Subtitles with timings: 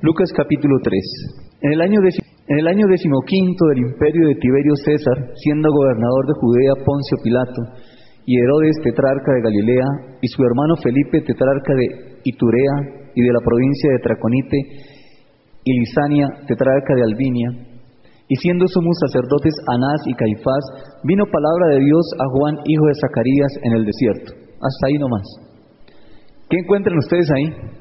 [0.00, 0.94] Lucas capítulo 3.
[1.60, 1.80] En el
[2.68, 7.62] año decimoquinto del imperio de Tiberio César, siendo gobernador de Judea Poncio Pilato,
[8.24, 13.40] y Herodes tetrarca de Galilea, y su hermano Felipe tetrarca de Iturea y de la
[13.42, 14.58] provincia de Traconite,
[15.64, 17.50] y Lisania tetrarca de Albinia,
[18.28, 20.62] y siendo sumos sacerdotes Anás y Caifás,
[21.02, 24.30] vino palabra de Dios a Juan, hijo de Zacarías, en el desierto.
[24.62, 25.26] Hasta ahí nomás.
[26.48, 27.77] ¿Qué encuentran ustedes ahí?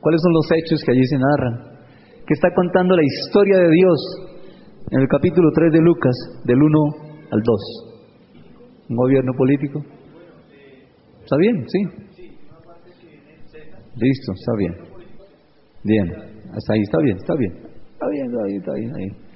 [0.00, 1.78] ¿Cuáles son los hechos que allí se narran?
[2.26, 3.98] Que está contando la historia de Dios
[4.90, 6.78] en el capítulo 3 de Lucas, del 1
[7.30, 7.60] al 2.
[8.88, 9.84] ¿Un gobierno político?
[11.22, 11.64] ¿Está bien?
[11.68, 11.84] Sí.
[13.96, 14.74] Listo, está bien.
[15.84, 16.12] Bien,
[16.54, 17.52] hasta ahí, está bien, está bien.
[17.92, 18.94] Está bien, está bien, está bien.
[18.96, 19.30] Ahí.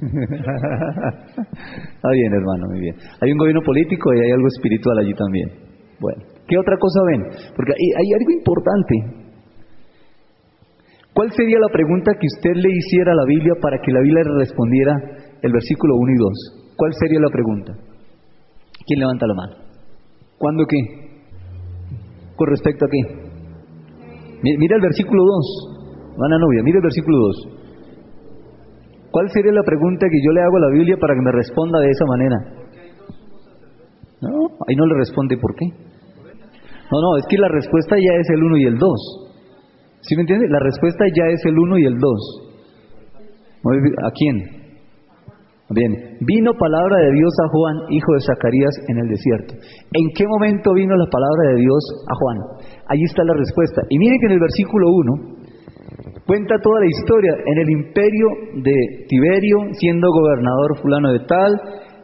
[0.00, 2.96] Está bien, hermano, muy bien.
[3.20, 5.50] Hay un gobierno político y hay algo espiritual allí también.
[6.00, 7.22] Bueno, ¿qué otra cosa ven?
[7.54, 8.94] Porque hay, hay algo importante.
[11.14, 14.22] ¿Cuál sería la pregunta que usted le hiciera a la Biblia para que la Biblia
[14.26, 14.94] le respondiera
[15.42, 16.74] el versículo 1 y 2?
[16.76, 17.72] ¿Cuál sería la pregunta?
[18.86, 19.54] ¿Quién levanta la mano?
[20.38, 20.78] ¿Cuándo qué?
[22.36, 23.00] ¿Con respecto a qué?
[24.42, 25.76] Mi- Mira el versículo 2.
[26.24, 27.36] Ana novia, mira el versículo 2.
[29.10, 31.80] ¿Cuál sería la pregunta que yo le hago a la Biblia para que me responda
[31.80, 32.36] de esa manera?
[34.22, 34.30] No,
[34.68, 35.66] ahí no le responde por qué.
[36.90, 39.30] No, no, es que la respuesta ya es el 1 y el 2.
[40.02, 40.46] ¿Sí me entiende?
[40.48, 42.50] La respuesta ya es el 1 y el 2.
[43.62, 44.60] Muy bien, ¿A quién?
[45.72, 49.54] Bien, vino palabra de Dios a Juan, hijo de Zacarías, en el desierto.
[49.94, 51.78] ¿En qué momento vino la palabra de Dios
[52.10, 52.38] a Juan?
[52.88, 53.82] Allí está la respuesta.
[53.88, 55.40] Y mire que en el versículo 1
[56.26, 57.34] cuenta toda la historia.
[57.46, 58.26] En el imperio
[58.66, 61.52] de Tiberio, siendo gobernador fulano de tal,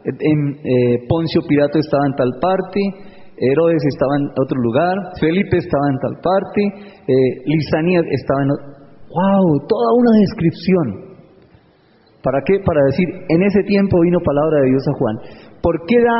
[0.05, 2.79] en, eh, Poncio Pilato estaba en tal parte,
[3.37, 6.61] Herodes estaba en otro lugar, Felipe estaba en tal parte,
[7.07, 7.29] eh,
[8.11, 8.49] estaba en...
[8.51, 8.77] o-
[9.07, 9.67] ¡Wow!
[9.67, 10.87] Toda una descripción.
[12.23, 12.59] ¿Para qué?
[12.65, 15.15] Para decir, en ese tiempo vino palabra de Dios a Juan.
[15.61, 16.19] ¿Por qué da,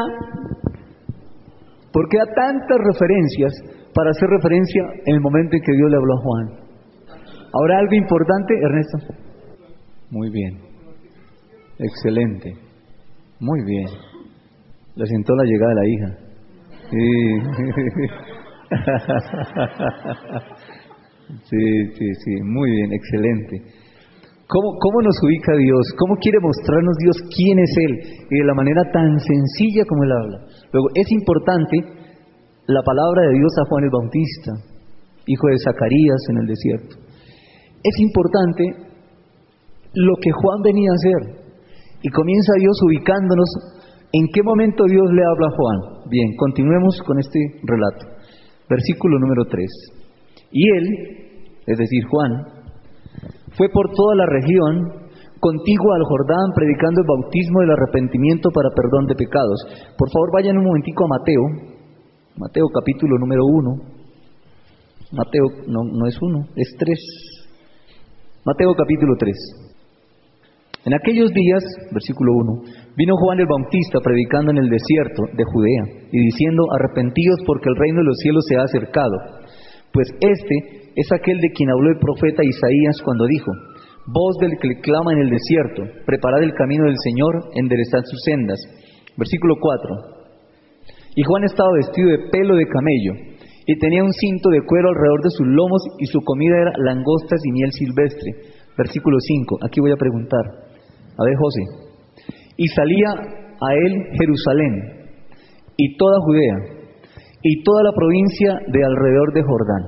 [1.91, 3.51] por qué da tantas referencias
[3.93, 6.67] para hacer referencia en el momento en que Dios le habló a Juan?
[7.53, 8.97] Ahora algo importante, Ernesto.
[10.11, 10.59] Muy bien.
[11.79, 12.53] Excelente.
[13.39, 13.87] Muy bien.
[14.95, 16.26] Le sentó la llegada de la hija.
[16.89, 16.97] Sí.
[21.43, 22.41] sí, sí, sí.
[22.43, 23.61] Muy bien, excelente.
[24.47, 25.93] ¿Cómo, ¿Cómo nos ubica Dios?
[25.99, 27.99] ¿Cómo quiere mostrarnos Dios quién es Él?
[28.31, 30.45] Y de la manera tan sencilla como Él habla.
[30.71, 31.83] Luego, es importante
[32.67, 34.53] la palabra de Dios a Juan el Bautista,
[35.25, 36.95] hijo de Zacarías en el desierto.
[37.83, 38.63] Es importante
[39.93, 41.35] lo que Juan venía a hacer.
[42.03, 43.49] Y comienza Dios ubicándonos
[44.13, 46.09] en qué momento Dios le habla a Juan.
[46.09, 48.05] Bien, continuemos con este relato.
[48.69, 49.65] Versículo número 3.
[50.51, 50.85] Y él,
[51.65, 52.31] es decir, Juan,
[53.57, 55.09] fue por toda la región,
[55.39, 59.59] contiguo al Jordán, predicando el bautismo del arrepentimiento para perdón de pecados.
[59.97, 61.41] Por favor, vayan un momentico a Mateo,
[62.37, 63.75] Mateo capítulo número 1.
[65.11, 66.99] Mateo no, no es 1, es 3.
[68.45, 69.66] Mateo capítulo 3.
[70.87, 71.59] En aquellos días,
[71.91, 72.31] versículo
[72.63, 77.67] 1, vino Juan el Bautista predicando en el desierto de Judea y diciendo, arrepentidos porque
[77.67, 79.11] el reino de los cielos se ha acercado.
[79.91, 83.51] Pues este es aquel de quien habló el profeta Isaías cuando dijo,
[84.07, 88.59] voz del que clama en el desierto, preparad el camino del Señor, enderezad sus sendas.
[89.17, 89.91] Versículo 4.
[91.19, 93.11] Y Juan estaba vestido de pelo de camello
[93.67, 97.43] y tenía un cinto de cuero alrededor de sus lomos y su comida era langostas
[97.43, 98.55] y miel silvestre.
[98.77, 99.67] Versículo 5.
[99.67, 100.66] Aquí voy a preguntar.
[101.17, 101.61] A ver, José.
[102.57, 103.09] Y salía
[103.59, 104.73] a él Jerusalén
[105.77, 106.77] y toda Judea
[107.41, 109.83] y toda la provincia de alrededor de Jordán.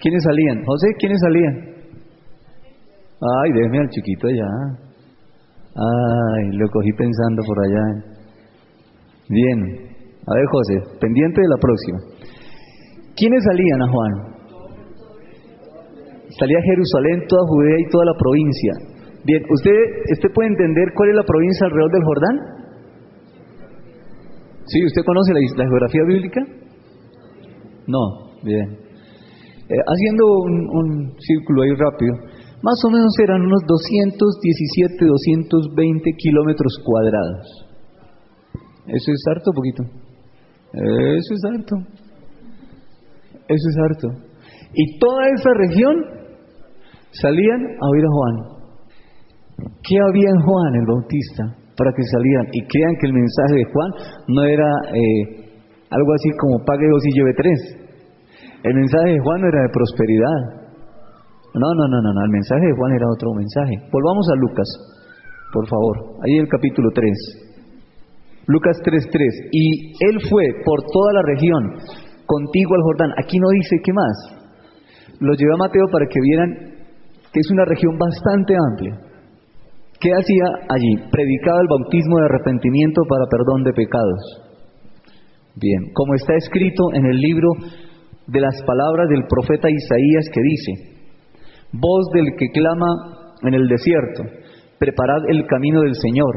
[0.00, 0.64] ¿Quiénes salían?
[0.64, 1.74] José, ¿quiénes salían?
[3.20, 4.48] Ay, déjeme al chiquito allá.
[5.74, 8.14] Ay, lo cogí pensando por allá.
[9.28, 9.58] Bien.
[10.26, 11.98] A ver, José, pendiente de la próxima.
[13.16, 14.34] ¿Quiénes salían a Juan?
[16.38, 18.72] Salía Jerusalén, toda Judea y toda la provincia.
[19.24, 19.72] Bien, ¿usted,
[20.12, 22.36] ¿usted puede entender cuál es la provincia alrededor del Jordán?
[24.66, 24.84] ¿Sí?
[24.84, 26.40] ¿Usted conoce la, geografía bíblica?
[27.86, 28.78] No, bien.
[29.68, 32.14] Eh, haciendo un, un círculo ahí rápido,
[32.62, 37.74] más o menos eran unos 217, 220 kilómetros cuadrados.
[38.86, 39.82] ¿Eso es harto poquito?
[40.72, 41.76] Eso es harto.
[43.48, 44.08] Eso es harto.
[44.74, 45.94] Y toda esa región
[47.12, 48.53] salían a oír a Juan.
[49.56, 51.42] ¿Qué había en Juan el Bautista
[51.76, 53.90] para que salieran y crean que el mensaje de Juan
[54.28, 55.22] no era eh,
[55.90, 57.58] algo así como pague dos y lleve tres?
[58.64, 60.38] El mensaje de Juan no era de prosperidad.
[61.54, 63.74] No, no, no, no, no, el mensaje de Juan era otro mensaje.
[63.92, 64.68] Volvamos a Lucas,
[65.52, 67.44] por favor, ahí el capítulo 3.
[68.46, 69.48] Lucas 3:3.
[69.52, 71.62] Y él fue por toda la región,
[72.26, 73.10] contigo al Jordán.
[73.22, 74.16] Aquí no dice qué más.
[75.20, 76.50] Lo llevé a Mateo para que vieran
[77.32, 79.03] que es una región bastante amplia.
[80.00, 80.96] ¿Qué hacía allí?
[81.10, 84.44] Predicaba el bautismo de arrepentimiento para perdón de pecados.
[85.56, 87.48] Bien, como está escrito en el libro
[88.26, 90.72] de las palabras del profeta Isaías que dice,
[91.72, 92.86] voz del que clama
[93.42, 94.24] en el desierto,
[94.78, 96.34] preparad el camino del Señor,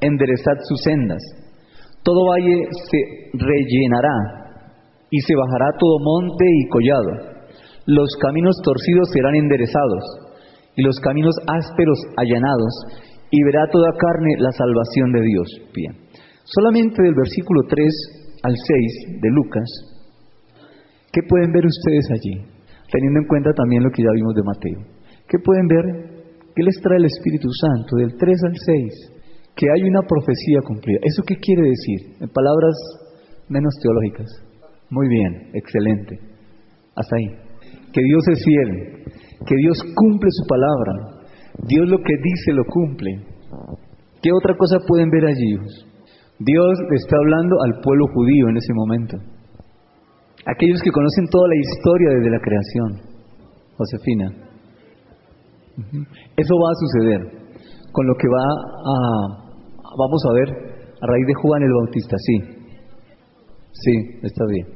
[0.00, 1.22] enderezad sus sendas.
[2.02, 2.98] Todo valle se
[3.32, 4.14] rellenará
[5.10, 7.38] y se bajará todo monte y collado.
[7.86, 10.27] Los caminos torcidos serán enderezados
[10.78, 12.70] y los caminos ásperos allanados
[13.30, 15.48] y verá toda carne la salvación de Dios.
[15.74, 15.92] Bien.
[16.44, 19.68] Solamente del versículo 3 al 6 de Lucas,
[21.12, 22.46] ¿qué pueden ver ustedes allí?
[22.92, 24.80] Teniendo en cuenta también lo que ya vimos de Mateo.
[25.26, 25.84] ¿Qué pueden ver?
[26.54, 29.12] ¿Qué les trae el Espíritu Santo del 3 al 6?
[29.56, 31.00] Que hay una profecía cumplida.
[31.02, 32.22] ¿Eso qué quiere decir?
[32.22, 32.74] En palabras
[33.48, 34.30] menos teológicas.
[34.90, 36.20] Muy bien, excelente.
[36.94, 37.26] Hasta ahí.
[37.92, 39.04] Que Dios es fiel,
[39.46, 41.18] que Dios cumple su palabra,
[41.66, 43.10] Dios lo que dice lo cumple.
[44.22, 45.56] ¿Qué otra cosa pueden ver allí?
[46.38, 49.16] Dios le está hablando al pueblo judío en ese momento.
[50.46, 53.08] Aquellos que conocen toda la historia desde la creación.
[53.76, 54.30] Josefina.
[56.36, 57.38] Eso va a suceder
[57.92, 58.96] con lo que va a,
[59.96, 60.48] vamos a ver,
[61.00, 62.36] a raíz de Juan el Bautista, sí.
[63.72, 63.92] Sí,
[64.22, 64.66] está bien.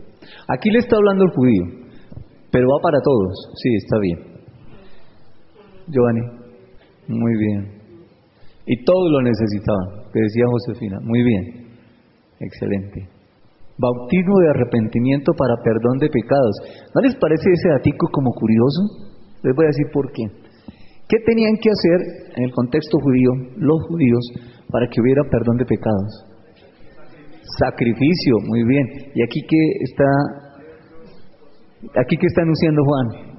[0.48, 1.64] Aquí le está hablando el judío,
[2.52, 4.31] pero va para todos, sí, está bien.
[5.92, 6.24] Giovanni.
[7.08, 7.82] Muy bien.
[8.66, 10.98] Y todos lo necesitaban, que decía Josefina.
[11.02, 11.44] Muy bien.
[12.40, 13.08] Excelente.
[13.78, 16.54] Bautismo de arrepentimiento para perdón de pecados.
[16.94, 19.12] ¿No les parece ese datico como curioso?
[19.42, 20.22] Les voy a decir por qué.
[21.08, 22.00] ¿Qué tenían que hacer
[22.36, 24.24] en el contexto judío los judíos
[24.70, 26.24] para que hubiera perdón de pecados?
[27.58, 28.86] Sacrificio, muy bien.
[29.14, 30.04] ¿Y aquí qué está
[32.00, 33.31] aquí qué está anunciando Juan?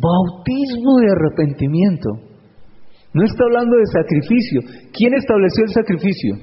[0.00, 2.10] Bautismo de arrepentimiento.
[3.14, 4.60] No está hablando de sacrificio.
[4.92, 6.34] ¿Quién estableció el sacrificio?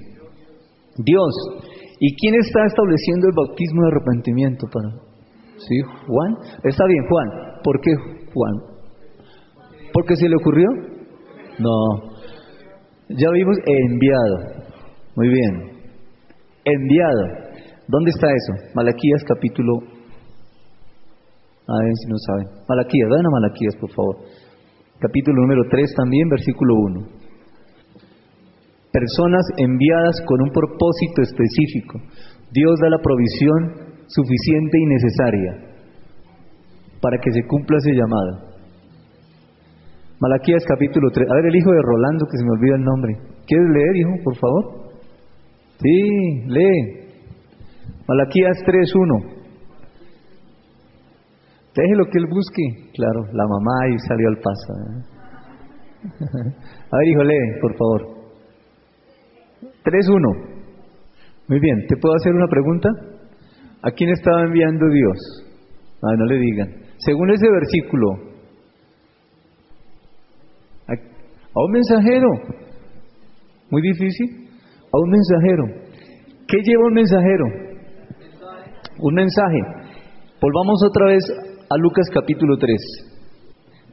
[0.98, 1.34] Dios.
[2.00, 4.90] ¿Y quién está estableciendo el bautismo de arrepentimiento para?
[5.58, 5.80] ¿Sí?
[6.08, 6.36] Juan.
[6.64, 7.28] Está bien, Juan.
[7.64, 7.92] ¿Por qué
[8.34, 8.54] Juan?
[9.94, 10.68] ¿Porque se le ocurrió?
[11.60, 12.14] No.
[13.10, 14.66] Ya vimos enviado.
[15.16, 15.74] Muy bien.
[16.66, 17.44] Enviado.
[17.88, 18.72] ¿Dónde está eso?
[18.74, 19.93] Malaquías capítulo.
[21.68, 22.48] A ver si no saben.
[22.68, 24.18] Malaquías, vayan a Malaquías, por favor
[25.04, 27.08] capítulo número 3 también, versículo 1.
[28.90, 32.00] Personas enviadas con un propósito específico.
[32.52, 35.52] Dios da la provisión suficiente y necesaria
[37.02, 38.54] para que se cumpla ese llamado.
[40.22, 41.28] Malaquías capítulo 3.
[41.30, 43.14] A ver, el hijo de Rolando, que se me olvida el nombre.
[43.46, 44.64] ¿Quieres leer, hijo, por favor?
[45.82, 47.04] Sí, lee.
[48.08, 49.43] Malaquías 3.1.
[51.76, 52.92] Déjelo que él busque.
[52.94, 54.74] Claro, la mamá ahí salió al paso.
[54.74, 55.14] ¿eh?
[56.92, 57.22] A ver, hijo,
[57.62, 58.02] por favor.
[59.86, 60.54] 3.1.
[61.48, 62.90] Muy bien, ¿te puedo hacer una pregunta?
[63.82, 65.18] ¿A quién estaba enviando Dios?
[66.02, 66.70] Ay, no le digan.
[66.98, 68.34] Según ese versículo,
[71.56, 72.30] a un mensajero.
[73.70, 74.50] Muy difícil.
[74.92, 75.64] A un mensajero.
[76.48, 77.46] ¿Qué lleva un mensajero?
[79.00, 79.60] Un mensaje.
[80.42, 81.24] Volvamos otra vez
[81.74, 82.70] a Lucas capítulo 3.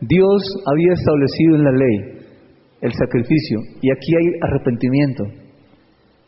[0.03, 1.97] Dios había establecido en la ley
[2.83, 5.25] el sacrificio y aquí hay arrepentimiento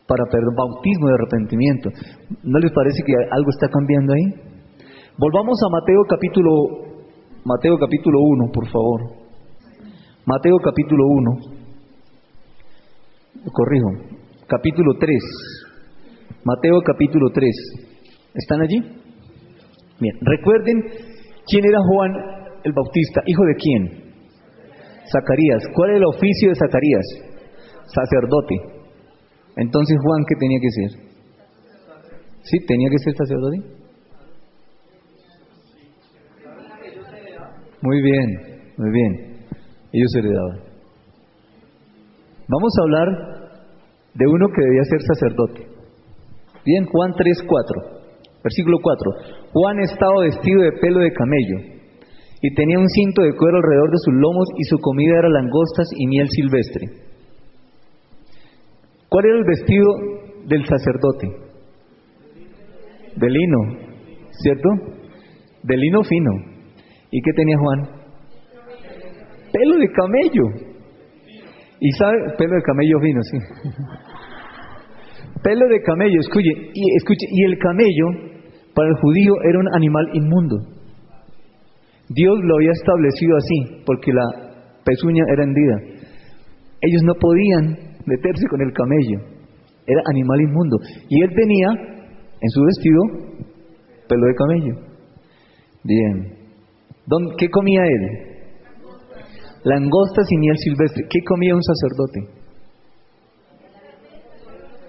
[0.07, 1.89] para perdón, bautismo de arrepentimiento.
[2.43, 4.33] ¿No les parece que algo está cambiando ahí?
[5.17, 6.49] Volvamos a Mateo capítulo
[7.45, 9.01] Mateo capítulo 1, por favor.
[10.25, 11.31] Mateo capítulo 1.
[13.51, 13.89] Corrijo.
[14.47, 15.21] Capítulo 3.
[16.45, 17.51] Mateo capítulo 3.
[18.33, 18.79] ¿Están allí?
[19.99, 21.12] Bien, recuerden
[21.47, 22.11] ¿Quién era Juan
[22.63, 23.21] el Bautista?
[23.25, 24.03] ¿Hijo de quién?
[25.11, 25.63] Zacarías.
[25.75, 27.05] ¿Cuál era el oficio de Zacarías?
[27.85, 28.55] Sacerdote.
[29.57, 31.13] Entonces Juan, ¿qué tenía que ser?
[32.43, 32.65] ¿Sí?
[32.65, 33.83] ¿Tenía que ser sacerdote?
[37.81, 38.27] Muy bien,
[38.77, 39.45] muy bien.
[39.91, 40.59] Ellos heredaban.
[42.47, 43.07] Vamos a hablar
[44.13, 45.67] de uno que debía ser sacerdote.
[46.65, 48.02] Bien, Juan 3, 4,
[48.43, 49.11] versículo 4.
[49.53, 51.59] Juan estaba vestido de pelo de camello
[52.41, 55.87] y tenía un cinto de cuero alrededor de sus lomos y su comida era langostas
[55.97, 56.87] y miel silvestre.
[59.07, 59.87] ¿Cuál era el vestido
[60.45, 61.29] del sacerdote?
[63.15, 63.59] De lino,
[64.41, 64.69] ¿cierto?
[65.63, 66.31] De lino fino.
[67.11, 68.03] ¿Y qué tenía Juan?
[69.53, 70.43] Pelo de camello.
[71.79, 72.17] ¿Y sabe?
[72.37, 73.37] Pelo de camello fino, sí.
[75.43, 78.32] Pelo de camello, escuche, y escuche, y el camello
[78.73, 80.57] para el judío era un animal inmundo.
[82.09, 84.23] Dios lo había establecido así, porque la
[84.83, 85.75] pezuña era hendida.
[86.81, 89.19] Ellos no podían meterse con el camello,
[89.87, 90.77] era animal inmundo.
[91.09, 91.67] Y él tenía
[92.41, 93.01] en su vestido
[94.07, 94.75] pelo de camello.
[95.83, 96.43] Bien.
[97.37, 98.33] ¿Qué comía él?
[99.63, 101.03] Langostas y miel silvestre.
[101.09, 102.43] ¿Qué comía un sacerdote?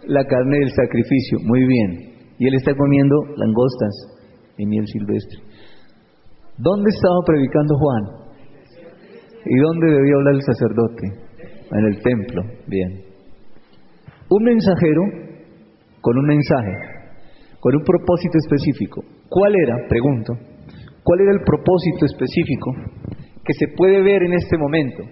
[0.06, 1.38] la carne del sacrificio.
[1.44, 2.13] Muy bien.
[2.38, 4.14] Y él está comiendo langostas
[4.58, 5.38] y miel silvestre.
[6.58, 8.24] ¿Dónde estaba predicando Juan?
[9.44, 11.06] ¿Y dónde debía hablar el sacerdote?
[11.70, 12.42] En el templo.
[12.66, 13.04] Bien.
[14.30, 15.02] Un mensajero
[16.00, 16.72] con un mensaje,
[17.60, 19.02] con un propósito específico.
[19.28, 19.76] ¿Cuál era?
[19.88, 20.32] Pregunto.
[21.02, 22.72] ¿Cuál era el propósito específico
[23.44, 25.02] que se puede ver en este momento?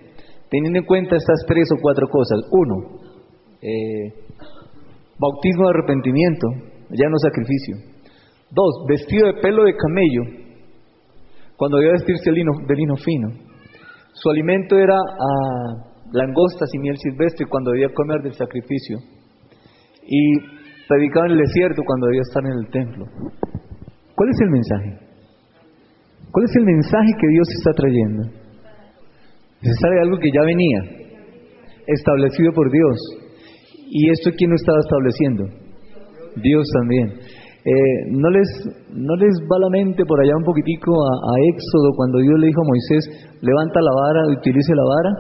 [0.50, 2.38] Teniendo en cuenta estas tres o cuatro cosas.
[2.50, 3.00] Uno,
[3.60, 4.12] eh,
[5.18, 6.46] bautismo de arrepentimiento,
[6.92, 7.76] ya no sacrificio.
[8.50, 10.22] Dos, vestido de pelo de camello,
[11.56, 13.28] cuando debía vestirse de lino, fino.
[14.12, 15.32] Su alimento era a
[16.12, 18.98] langostas y miel silvestre cuando debía comer del sacrificio.
[20.06, 20.38] Y
[20.88, 23.06] predicaba en el desierto cuando debía estar en el templo.
[24.14, 24.98] ¿Cuál es el mensaje?
[26.30, 28.22] ¿Cuál es el mensaje que Dios está trayendo?
[29.62, 30.80] Se sabe algo que ya venía,
[31.86, 33.22] establecido por Dios,
[33.94, 35.61] ¿Y esto quién lo estaba estableciendo?
[36.36, 37.08] Dios también.
[37.64, 38.48] Eh, ¿no, les,
[38.90, 42.60] ¿No les va la mente por allá un poquitico a, Éxodo cuando Dios le dijo
[42.60, 45.12] a Moisés, levanta la vara, utilice la vara?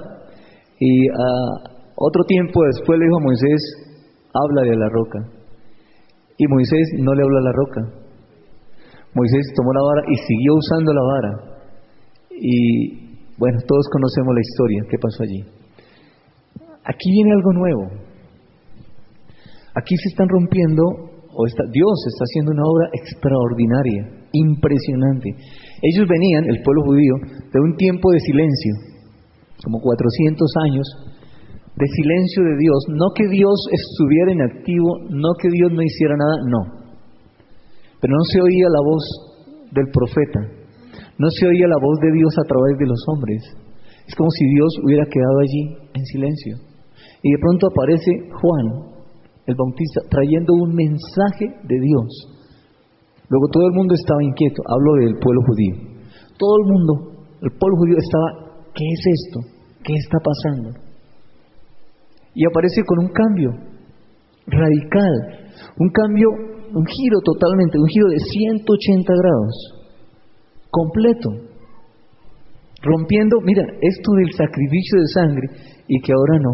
[0.80, 3.60] Y a otro tiempo después le dijo a Moisés,
[4.34, 5.20] habla de la roca.
[6.36, 8.02] Y Moisés no le habló a la roca.
[9.14, 11.32] Moisés tomó la vara y siguió usando la vara.
[12.30, 15.40] Y bueno, todos conocemos la historia, qué pasó allí.
[16.84, 18.11] Aquí viene algo nuevo.
[19.74, 20.82] Aquí se están rompiendo,
[21.32, 25.32] o está, Dios está haciendo una obra extraordinaria, impresionante.
[25.80, 27.14] Ellos venían, el pueblo judío,
[27.52, 28.72] de un tiempo de silencio,
[29.64, 30.86] como 400 años,
[31.76, 32.84] de silencio de Dios.
[32.88, 36.60] No que Dios estuviera inactivo, no que Dios no hiciera nada, no.
[38.00, 39.04] Pero no se oía la voz
[39.72, 40.40] del profeta,
[41.18, 43.42] no se oía la voz de Dios a través de los hombres.
[44.06, 46.56] Es como si Dios hubiera quedado allí en silencio.
[47.22, 48.92] Y de pronto aparece Juan,
[49.46, 52.08] el Bautista, trayendo un mensaje de Dios.
[53.28, 55.74] Luego todo el mundo estaba inquieto, hablo del pueblo judío.
[56.38, 56.92] Todo el mundo,
[57.42, 59.40] el pueblo judío estaba, ¿qué es esto?
[59.82, 60.70] ¿Qué está pasando?
[62.34, 63.50] Y aparece con un cambio
[64.46, 65.14] radical,
[65.78, 66.28] un cambio,
[66.74, 69.54] un giro totalmente, un giro de 180 grados,
[70.70, 71.30] completo,
[72.82, 75.48] rompiendo, mira, esto del sacrificio de sangre
[75.88, 76.52] y que ahora no,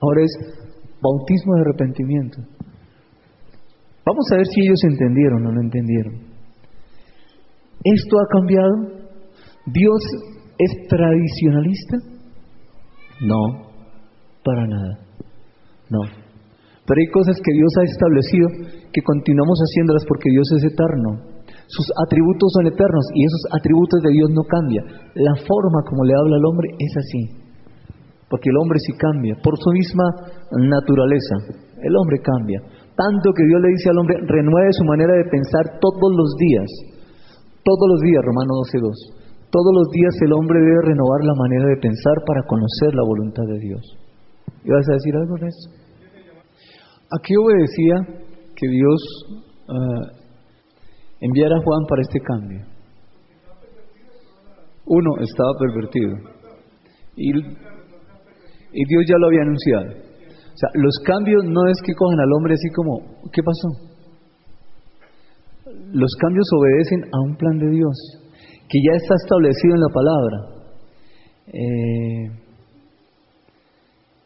[0.00, 0.59] ahora es
[1.02, 2.38] bautismo de arrepentimiento.
[4.04, 6.14] Vamos a ver si ellos entendieron o no entendieron.
[7.84, 8.72] ¿Esto ha cambiado?
[9.66, 10.00] ¿Dios
[10.58, 11.96] es tradicionalista?
[13.20, 13.70] No,
[14.44, 14.98] para nada.
[15.88, 16.00] No.
[16.86, 18.48] Pero hay cosas que Dios ha establecido
[18.92, 21.40] que continuamos haciéndolas porque Dios es eterno.
[21.68, 24.84] Sus atributos son eternos y esos atributos de Dios no cambian.
[25.14, 27.39] La forma como le habla al hombre es así
[28.30, 30.06] porque el hombre sí cambia, por su misma
[30.54, 31.34] naturaleza,
[31.82, 32.62] el hombre cambia.
[32.94, 36.70] Tanto que Dios le dice al hombre, renueve su manera de pensar todos los días,
[37.66, 39.20] todos los días, Romano 12.2.
[39.50, 43.42] Todos los días el hombre debe renovar la manera de pensar para conocer la voluntad
[43.50, 43.82] de Dios.
[44.62, 45.70] ¿Y vas a decir algo eso?
[47.18, 48.22] Aquí obedecía
[48.54, 49.00] que Dios
[49.66, 50.06] uh,
[51.20, 52.60] enviara a Juan para este cambio.
[54.86, 56.14] Uno estaba pervertido.
[57.16, 57.32] Y
[58.72, 59.86] y Dios ya lo había anunciado.
[59.86, 63.00] O sea, los cambios no es que cojan al hombre así como,
[63.32, 63.68] ¿qué pasó?
[65.92, 67.96] Los cambios obedecen a un plan de Dios
[68.68, 70.38] que ya está establecido en la palabra.
[71.46, 72.30] Eh,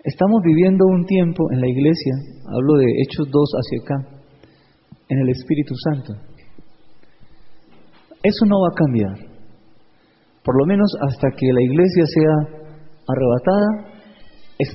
[0.04, 2.12] estamos viviendo un tiempo en la iglesia,
[2.46, 3.96] hablo de Hechos 2 hacia acá,
[5.08, 6.12] en el Espíritu Santo.
[8.22, 9.34] Eso no va a cambiar.
[10.44, 12.64] por lo menos hasta que la iglesia sea
[13.08, 13.93] arrebatada,
[14.58, 14.68] es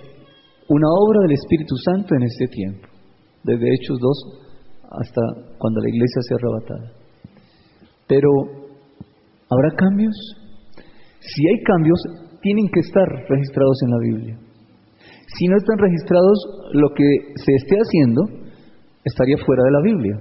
[0.68, 2.88] una obra del Espíritu Santo en este tiempo,
[3.44, 4.50] desde Hechos 2
[4.90, 5.22] hasta
[5.58, 6.92] cuando la iglesia sea arrebatada.
[8.08, 8.30] Pero,
[9.50, 10.16] ¿habrá cambios?
[11.20, 12.00] Si hay cambios,
[12.42, 14.40] tienen que estar registrados en la Biblia.
[15.38, 16.38] Si no están registrados,
[16.74, 17.06] lo que
[17.36, 18.22] se esté haciendo
[19.04, 20.16] estaría fuera de la Biblia.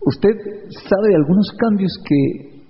[0.00, 0.30] ¿Usted
[0.70, 2.62] sabe de algunos cambios que,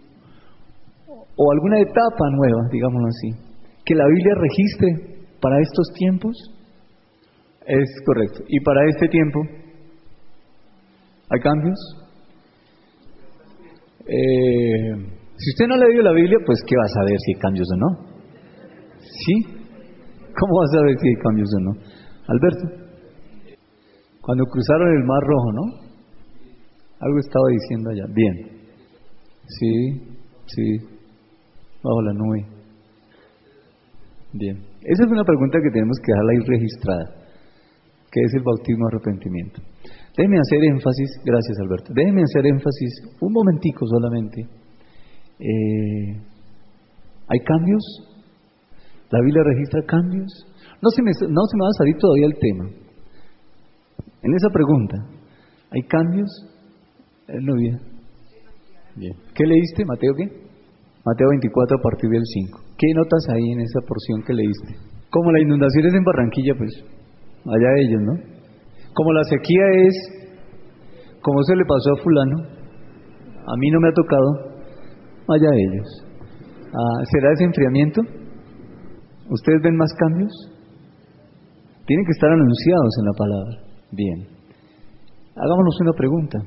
[1.36, 3.48] o alguna etapa nueva, digámoslo así,
[3.88, 6.37] que la Biblia registre para estos tiempos?
[7.66, 8.45] Es correcto.
[8.47, 9.40] ¿Y para este tiempo?
[11.30, 11.78] ¿Hay cambios?
[14.07, 14.92] Eh,
[15.37, 17.68] si usted no ha leído la Biblia, pues ¿qué va a saber si hay cambios
[17.73, 17.88] o no?
[19.00, 19.35] ¿Sí?
[20.37, 21.73] ¿Cómo va a saber si hay cambios o no?
[22.28, 22.88] Alberto,
[24.21, 25.88] cuando cruzaron el Mar Rojo, ¿no?
[27.00, 28.04] Algo estaba diciendo allá.
[28.12, 28.35] Bien.
[29.47, 29.73] Sí,
[30.47, 30.76] sí.
[31.83, 32.57] Bajo la nube.
[34.32, 34.56] Bien.
[34.82, 37.28] Esa es una pregunta que tenemos que dejarla ahí registrada.
[38.11, 39.62] ¿Qué es el bautismo de arrepentimiento?
[40.16, 44.42] Déjeme hacer énfasis, gracias Alberto, déjeme hacer énfasis un momentico solamente.
[45.38, 46.20] Eh,
[47.28, 47.82] ¿Hay cambios?
[49.11, 50.32] ¿La Biblia registra cambios?
[50.82, 52.64] No se, me, no se me va a salir todavía el tema.
[54.23, 54.97] En esa pregunta,
[55.70, 56.28] ¿hay cambios?
[57.28, 57.78] Eh, no bien.
[58.97, 59.14] bien.
[59.35, 59.85] ¿Qué leíste?
[59.85, 60.48] ¿Mateo qué?
[61.08, 62.76] Mateo 24 a partir del 5.
[62.76, 64.76] ¿Qué notas ahí en esa porción que leíste?
[65.08, 66.72] Como la inundación es en Barranquilla, pues
[67.48, 68.14] allá ellos, ¿no?
[68.92, 69.94] Como la sequía es,
[71.22, 72.36] como se le pasó a fulano,
[73.40, 74.28] a mí no me ha tocado,
[75.32, 75.88] allá ellos.
[76.68, 78.02] Ah, ¿Será ese enfriamiento?
[79.30, 80.32] ¿Ustedes ven más cambios?
[81.86, 83.54] Tienen que estar anunciados en la palabra.
[83.92, 84.18] Bien.
[85.36, 86.38] Hagámonos una pregunta.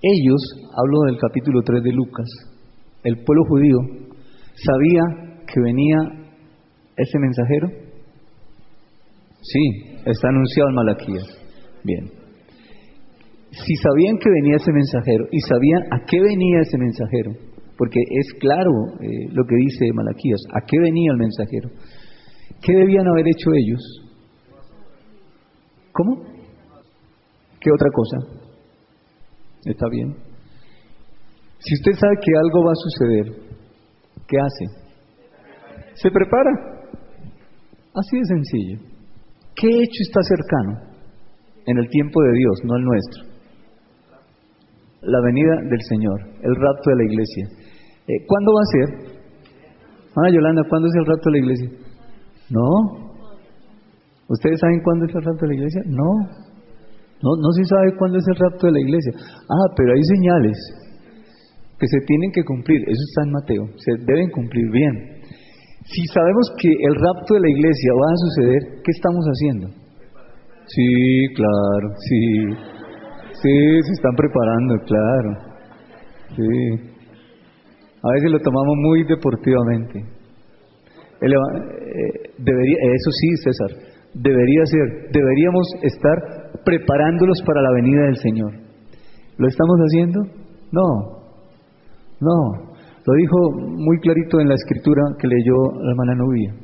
[0.00, 0.40] Ellos,
[0.72, 2.28] hablo del capítulo 3 de Lucas,
[3.04, 4.05] el pueblo judío,
[4.64, 5.96] ¿sabía que venía
[6.96, 7.68] ese mensajero?
[9.42, 11.46] Sí, está anunciado en Malaquías.
[11.84, 12.10] Bien.
[13.50, 17.32] Si sabían que venía ese mensajero y sabían a qué venía ese mensajero,
[17.78, 21.70] porque es claro eh, lo que dice Malaquías, a qué venía el mensajero,
[22.62, 23.80] ¿qué debían haber hecho ellos?
[25.92, 26.22] ¿Cómo?
[27.60, 28.46] ¿Qué otra cosa?
[29.64, 30.14] ¿Está bien?
[31.58, 33.45] Si usted sabe que algo va a suceder,
[34.28, 34.64] ¿qué hace?
[35.94, 36.50] Se prepara.
[37.94, 38.78] Así de sencillo.
[39.54, 40.96] ¿Qué hecho está cercano?
[41.66, 43.22] en el tiempo de Dios, no el nuestro.
[45.02, 47.44] La venida del Señor, el rapto de la iglesia.
[48.06, 48.88] Eh, ¿Cuándo va a ser?
[50.16, 51.68] Ah, Yolanda, ¿cuándo es el rapto de la iglesia?
[52.50, 52.70] No.
[54.28, 55.82] ¿Ustedes saben cuándo es el rapto de la iglesia?
[55.86, 56.10] No.
[57.22, 59.12] No, no se sabe cuándo es el rapto de la iglesia.
[59.50, 60.56] Ah, pero hay señales
[61.78, 62.80] que se tienen que cumplir.
[62.82, 63.64] Eso está en Mateo.
[63.76, 64.94] Se deben cumplir bien.
[65.84, 69.66] Si sabemos que el rapto de la iglesia va a suceder, ¿qué estamos haciendo?
[70.66, 72.22] Sí, claro, sí.
[73.42, 75.30] Sí, se están preparando, claro.
[76.34, 76.96] Sí.
[78.02, 79.98] A veces lo tomamos muy deportivamente.
[81.20, 81.28] Eh,
[82.38, 83.70] debería, eso sí, César,
[84.14, 86.18] debería ser, deberíamos estar
[86.64, 88.52] preparándolos para la venida del Señor.
[89.38, 90.20] ¿Lo estamos haciendo?
[90.72, 91.15] No,
[92.20, 92.66] no.
[93.06, 93.36] Lo dijo
[93.76, 96.54] muy clarito en la escritura que leyó la hermana Nubia.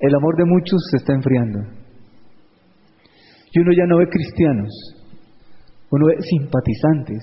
[0.00, 1.58] El amor de muchos se está enfriando.
[3.52, 4.70] Y uno ya no ve cristianos,
[5.90, 7.18] uno ve simpatizantes.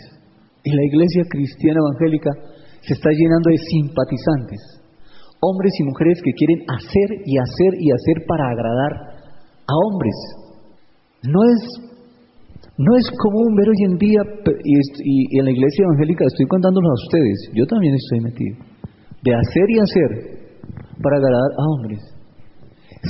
[0.64, 2.32] Y la iglesia cristiana evangélica
[2.82, 4.62] se está llenando de simpatizantes.
[5.40, 8.94] Hombres y mujeres que quieren hacer y hacer y hacer para agradar
[9.68, 10.16] a hombres.
[11.24, 11.95] No es,
[12.78, 14.22] no es común ver hoy en día,
[14.64, 18.58] y, en la iglesia evangélica estoy contándolo a ustedes, yo también estoy metido,
[19.24, 20.10] de hacer y hacer
[21.02, 22.02] para agradar a hombres.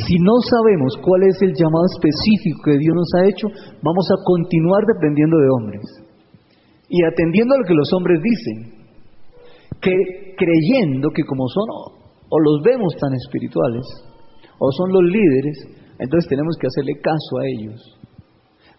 [0.06, 3.48] Si no sabemos cuál es el llamado específico que Dios nos ha hecho,
[3.82, 5.84] vamos a continuar dependiendo de hombres
[6.90, 8.76] y atendiendo a lo que los hombres dicen,
[9.82, 11.66] que creyendo que como son
[12.30, 13.86] o los vemos tan espirituales
[14.60, 15.58] o son los líderes,
[16.00, 17.95] entonces tenemos que hacerle caso a ellos.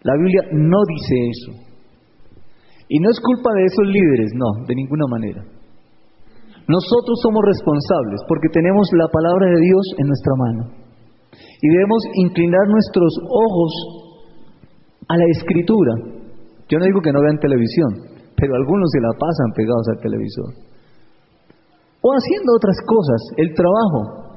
[0.03, 1.51] La Biblia no dice eso.
[2.89, 5.43] Y no es culpa de esos líderes, no, de ninguna manera.
[6.67, 10.63] Nosotros somos responsables porque tenemos la palabra de Dios en nuestra mano.
[11.61, 13.71] Y debemos inclinar nuestros ojos
[15.07, 15.93] a la escritura.
[16.67, 20.67] Yo no digo que no vean televisión, pero algunos se la pasan pegados al televisor.
[22.03, 24.27] O haciendo otras cosas, el trabajo.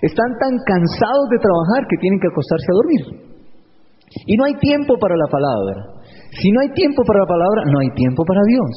[0.00, 3.33] Están tan cansados de trabajar que tienen que acostarse a dormir.
[4.26, 5.74] Y no hay tiempo para la palabra.
[6.38, 8.70] Si no hay tiempo para la palabra, no hay tiempo para Dios.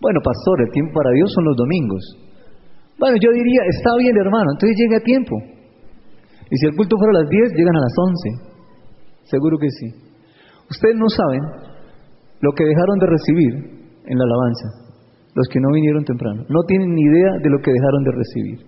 [0.00, 2.02] Bueno, pastor, el tiempo para Dios son los domingos.
[2.98, 5.34] Bueno, yo diría, está bien hermano, entonces llegue a tiempo.
[6.50, 8.54] Y si el culto fuera a las 10, llegan a las 11.
[9.24, 9.88] Seguro que sí.
[10.70, 11.42] Ustedes no saben
[12.40, 13.52] lo que dejaron de recibir
[14.06, 14.66] en la alabanza,
[15.34, 16.44] los que no vinieron temprano.
[16.48, 18.58] No tienen ni idea de lo que dejaron de recibir.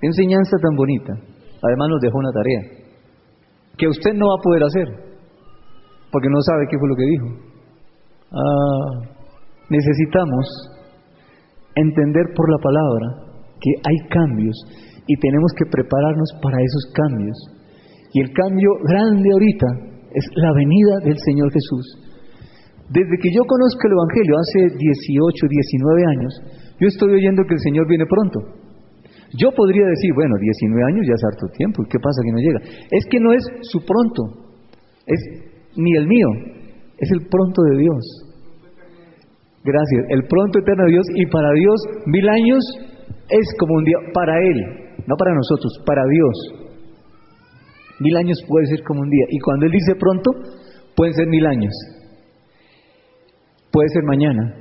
[0.00, 1.12] Qué enseñanza tan bonita.
[1.62, 2.75] Además nos dejó una tarea
[3.78, 4.88] que usted no va a poder hacer,
[6.10, 7.26] porque no sabe qué fue lo que dijo.
[8.32, 9.16] Ah,
[9.70, 10.44] necesitamos
[11.74, 13.06] entender por la palabra
[13.60, 14.56] que hay cambios
[15.06, 17.36] y tenemos que prepararnos para esos cambios.
[18.12, 19.66] Y el cambio grande ahorita
[20.12, 22.06] es la venida del Señor Jesús.
[22.88, 26.32] Desde que yo conozco el Evangelio, hace 18, 19 años,
[26.80, 28.65] yo estoy oyendo que el Señor viene pronto.
[29.38, 32.60] Yo podría decir, bueno, 19 años ya es harto tiempo, ¿qué pasa que no llega?
[32.90, 34.56] Es que no es su pronto,
[35.06, 35.20] es
[35.76, 36.28] ni el mío,
[36.98, 38.02] es el pronto de Dios.
[39.64, 42.62] Gracias, el pronto eterno de Dios y para Dios mil años
[43.28, 44.58] es como un día, para Él,
[45.06, 46.66] no para nosotros, para Dios.
[47.98, 49.24] Mil años puede ser como un día.
[49.30, 50.30] Y cuando Él dice pronto,
[50.94, 51.72] pueden ser mil años.
[53.72, 54.54] Puede ser mañana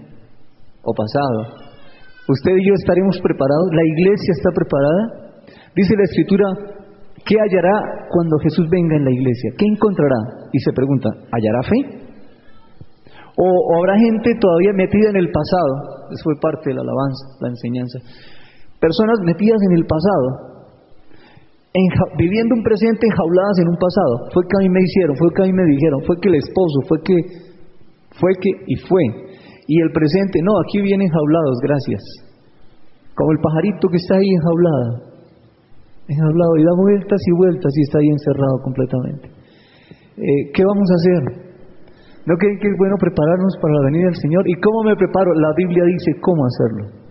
[0.81, 1.64] o pasado.
[2.27, 3.69] Usted y yo estaremos preparados.
[3.71, 5.03] La iglesia está preparada.
[5.75, 6.47] Dice la escritura,
[7.25, 9.51] ¿qué hallará cuando Jesús venga en la iglesia?
[9.57, 10.49] ¿Qué encontrará?
[10.51, 11.79] Y se pregunta, ¿hallará fe?
[13.37, 16.07] ¿O, o habrá gente todavía metida en el pasado?
[16.09, 17.99] Eso fue parte de la alabanza, la enseñanza.
[18.79, 20.55] Personas metidas en el pasado,
[22.17, 24.31] viviendo un presente enjauladas en un pasado.
[24.33, 26.35] Fue que a mí me hicieron, fue que a mí me dijeron, fue que el
[26.35, 27.15] esposo, fue que,
[28.19, 29.03] fue que y fue.
[29.67, 32.01] Y el presente, no, aquí vienen enjaulados, gracias.
[33.15, 35.15] Como el pajarito que está ahí enjaulado.
[36.07, 39.25] Enjaulado y da vueltas y vueltas y está ahí encerrado completamente.
[40.17, 41.21] Eh, ¿Qué vamos a hacer?
[42.25, 44.43] ¿No creen que es bueno prepararnos para la venida del Señor?
[44.47, 45.33] ¿Y cómo me preparo?
[45.33, 47.05] La Biblia dice cómo hacerlo.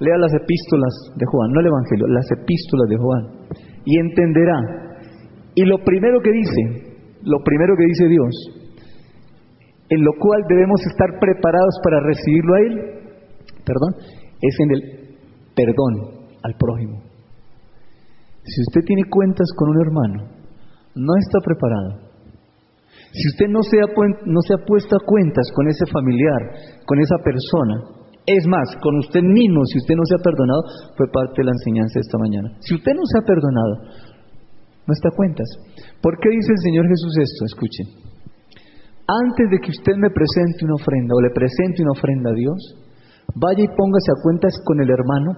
[0.00, 3.22] Lea las epístolas de Juan, no el Evangelio, las epístolas de Juan,
[3.84, 4.58] y entenderá.
[5.54, 6.62] Y lo primero que dice,
[7.22, 8.63] lo primero que dice Dios,
[9.88, 12.74] en lo cual debemos estar preparados para recibirlo a Él,
[13.64, 13.92] perdón,
[14.40, 14.80] es en el
[15.54, 17.02] perdón al prójimo.
[18.44, 20.18] Si usted tiene cuentas con un hermano,
[20.94, 22.12] no está preparado.
[23.12, 23.86] Si usted no se ha,
[24.26, 28.96] no se ha puesto a cuentas con ese familiar, con esa persona, es más, con
[28.98, 30.62] usted mismo, si usted no se ha perdonado,
[30.96, 32.48] fue parte de la enseñanza de esta mañana.
[32.60, 33.74] Si usted no se ha perdonado,
[34.86, 35.48] no está a cuentas.
[36.00, 37.44] ¿Por qué dice el Señor Jesús esto?
[37.44, 38.03] Escuchen.
[39.06, 42.58] Antes de que usted me presente una ofrenda o le presente una ofrenda a Dios,
[43.34, 45.30] vaya y póngase a cuentas con el hermano,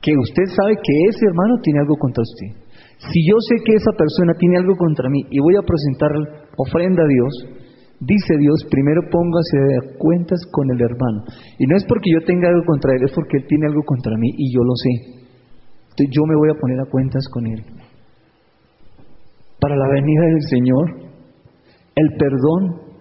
[0.00, 2.62] que usted sabe que ese hermano tiene algo contra usted.
[3.12, 6.10] Si yo sé que esa persona tiene algo contra mí y voy a presentar
[6.56, 7.62] ofrenda a Dios,
[8.02, 11.22] Dice Dios, primero póngase a cuentas con el hermano.
[11.56, 14.16] Y no es porque yo tenga algo contra él, es porque él tiene algo contra
[14.18, 15.22] mí y yo lo sé.
[15.90, 17.62] Entonces yo me voy a poner a cuentas con él.
[19.60, 21.01] Para la venida del Señor,
[21.94, 22.92] el perdón.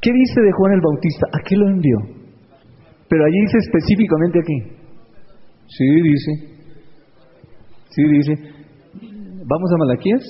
[0.00, 1.26] ¿Qué dice de Juan el Bautista?
[1.32, 1.98] ¿A qué lo envió?
[3.08, 4.80] Pero allí dice específicamente aquí.
[5.66, 6.30] Sí, dice.
[7.90, 8.32] Sí, dice.
[9.46, 10.22] ¿Vamos a Malaquías?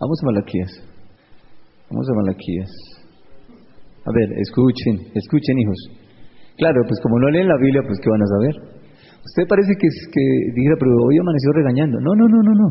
[0.00, 0.70] Vamos a Malaquías.
[1.90, 2.70] Vamos a Malaquías.
[4.06, 5.78] A ver, escuchen, escuchen hijos.
[6.56, 8.54] Claro, pues como no leen la Biblia, pues ¿qué van a saber?
[9.26, 11.98] Usted parece que, que dijera, pero hoy amaneció regañando.
[12.00, 12.68] No, no, no, no, no.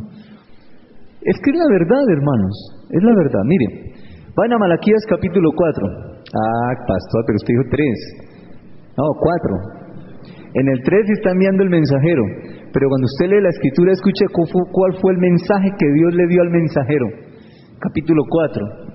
[1.21, 2.74] Es que es la verdad, hermanos.
[2.89, 3.41] Es la verdad.
[3.45, 3.71] Miren,
[4.35, 5.87] van a Malaquías capítulo 4.
[5.89, 8.25] Ah, pastor, pero usted dijo 3.
[8.97, 9.75] No, 4.
[10.55, 12.23] En el 3 está enviando el mensajero.
[12.71, 16.41] Pero cuando usted lee la escritura, escuche cuál fue el mensaje que Dios le dio
[16.41, 17.07] al mensajero.
[17.79, 18.85] Capítulo 4.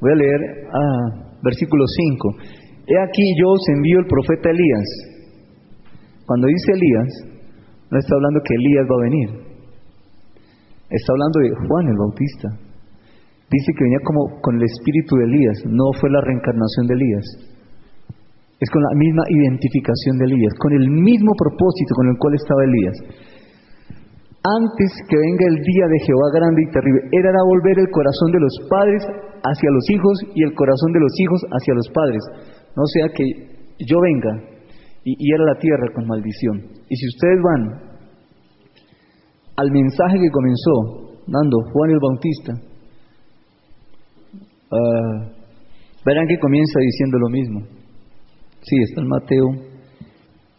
[0.00, 0.40] Voy a leer
[0.72, 2.28] ah, versículo 5.
[2.86, 4.88] He aquí yo os envío el profeta Elías.
[6.26, 7.08] Cuando dice Elías,
[7.90, 9.45] no está hablando que Elías va a venir.
[10.90, 12.48] Está hablando de Juan el Bautista.
[13.50, 17.26] Dice que venía como con el espíritu de Elías, no fue la reencarnación de Elías.
[18.58, 22.64] Es con la misma identificación de Elías, con el mismo propósito con el cual estaba
[22.64, 22.96] Elías
[24.46, 27.02] antes que venga el día de Jehová grande y terrible.
[27.10, 29.02] Era volver el corazón de los padres
[29.42, 32.22] hacia los hijos y el corazón de los hijos hacia los padres.
[32.76, 33.24] No sea que
[33.82, 34.32] yo venga
[35.04, 36.62] y era la tierra con maldición.
[36.88, 37.62] Y si ustedes van
[39.56, 42.52] al mensaje que comenzó dando Juan el Bautista,
[44.70, 45.32] ah,
[46.04, 47.60] verán que comienza diciendo lo mismo.
[48.62, 49.46] Sí, está en Mateo.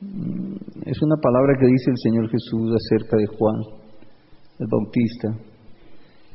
[0.01, 0.55] Mm,
[0.86, 3.55] es una palabra que dice el Señor Jesús acerca de Juan
[4.60, 5.29] el Bautista.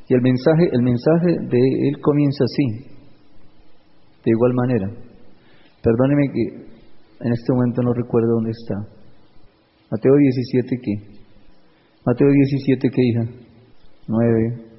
[0.09, 2.93] Y el mensaje, el mensaje de él comienza así.
[4.25, 4.87] De igual manera,
[5.83, 6.73] perdóneme que
[7.27, 8.75] en este momento no recuerdo dónde está.
[9.91, 11.12] Mateo 17, ¿qué?
[12.05, 13.25] Mateo 17, ¿qué hija?
[14.09, 14.73] 9,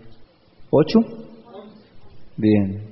[0.71, 0.99] 8.
[2.37, 2.83] Bien.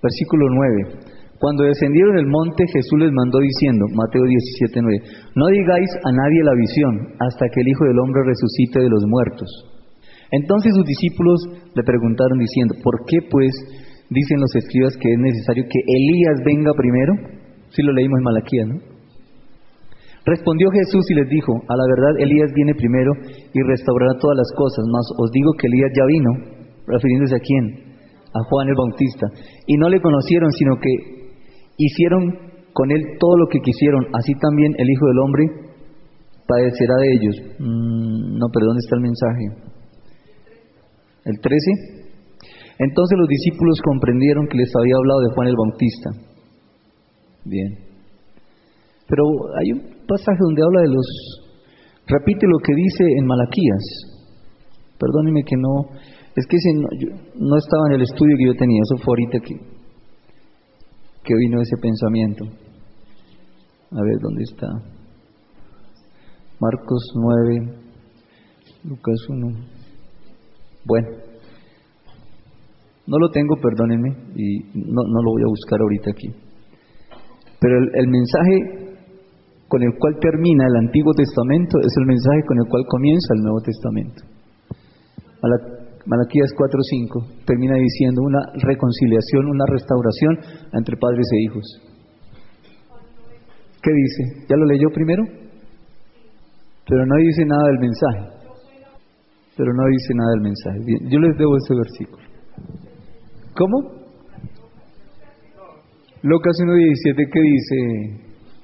[0.00, 1.14] Versículo 9.
[1.40, 4.98] Cuando descendieron del monte, Jesús les mandó diciendo, Mateo 17, 9,
[5.34, 9.02] no digáis a nadie la visión hasta que el Hijo del Hombre resucite de los
[9.08, 9.50] muertos.
[10.30, 11.42] Entonces sus discípulos
[11.74, 13.50] le preguntaron diciendo, ¿por qué pues
[14.10, 17.12] dicen los escribas que es necesario que Elías venga primero?
[17.70, 18.93] Si lo leímos en Malaquía, ¿no?
[20.24, 23.12] Respondió Jesús y les dijo, a la verdad Elías viene primero
[23.52, 26.30] y restaurará todas las cosas, mas os digo que Elías ya vino,
[26.86, 27.64] refiriéndose a quién,
[28.32, 29.26] a Juan el Bautista,
[29.66, 30.92] y no le conocieron, sino que
[31.76, 35.44] hicieron con él todo lo que quisieron, así también el Hijo del Hombre
[36.48, 37.36] padecerá de ellos.
[37.58, 39.44] Mm, no, pero ¿dónde está el mensaje?
[41.24, 42.04] ¿El 13?
[42.78, 46.10] Entonces los discípulos comprendieron que les había hablado de Juan el Bautista.
[47.44, 47.78] Bien.
[49.06, 49.22] Pero
[49.60, 51.06] hay un pasaje donde habla de los...
[52.06, 53.84] Repite lo que dice en Malaquías.
[54.98, 55.98] Perdóneme que no...
[56.36, 56.88] Es que no,
[57.36, 59.54] no estaba en el estudio que yo tenía, eso fue ahorita que,
[61.22, 62.44] que vino ese pensamiento.
[63.92, 64.66] A ver, ¿dónde está?
[66.58, 67.84] Marcos 9,
[68.82, 69.46] Lucas 1.
[70.86, 71.08] Bueno,
[73.06, 76.28] no lo tengo, perdónenme, y no, no lo voy a buscar ahorita aquí.
[77.60, 78.83] Pero el mensaje
[79.74, 83.42] con el cual termina el Antiguo Testamento es el mensaje con el cual comienza el
[83.42, 84.22] Nuevo Testamento.
[86.06, 90.38] Malaquías 4:5 termina diciendo una reconciliación, una restauración
[90.78, 91.66] entre padres e hijos.
[93.82, 94.46] ¿Qué dice?
[94.48, 95.24] ¿Ya lo leyó primero?
[96.86, 98.20] Pero no dice nada del mensaje.
[99.56, 100.78] Pero no dice nada del mensaje.
[100.86, 102.22] Bien, yo les debo ese versículo.
[103.56, 103.76] ¿Cómo?
[106.22, 107.76] Lucas 1.17, ¿qué dice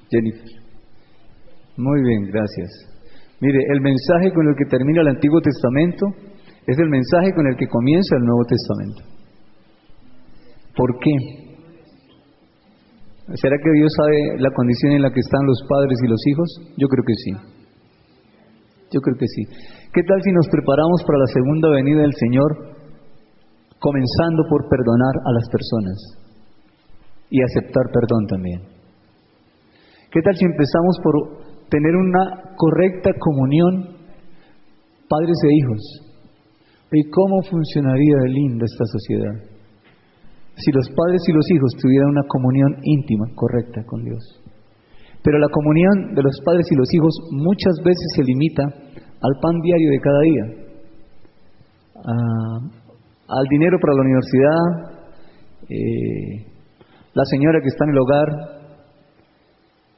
[0.09, 0.60] Jennifer?
[1.77, 2.69] Muy bien, gracias.
[3.39, 6.05] Mire, el mensaje con el que termina el Antiguo Testamento
[6.67, 9.01] es el mensaje con el que comienza el Nuevo Testamento.
[10.75, 11.15] ¿Por qué?
[13.33, 16.49] ¿Será que Dios sabe la condición en la que están los padres y los hijos?
[16.77, 17.31] Yo creo que sí.
[18.91, 19.43] Yo creo que sí.
[19.93, 22.51] ¿Qué tal si nos preparamos para la segunda venida del Señor,
[23.79, 25.97] comenzando por perdonar a las personas
[27.29, 28.61] y aceptar perdón también?
[30.11, 31.40] ¿Qué tal si empezamos por
[31.71, 33.95] tener una correcta comunión
[35.07, 35.81] padres e hijos?
[36.91, 39.35] ¿Y cómo funcionaría de linda esta sociedad?
[40.57, 44.19] Si los padres y los hijos tuvieran una comunión íntima, correcta con Dios.
[45.23, 49.55] Pero la comunión de los padres y los hijos muchas veces se limita al pan
[49.61, 50.45] diario de cada día,
[53.27, 54.91] al dinero para la universidad,
[55.69, 56.51] eh,
[57.13, 58.27] la señora que está en el hogar,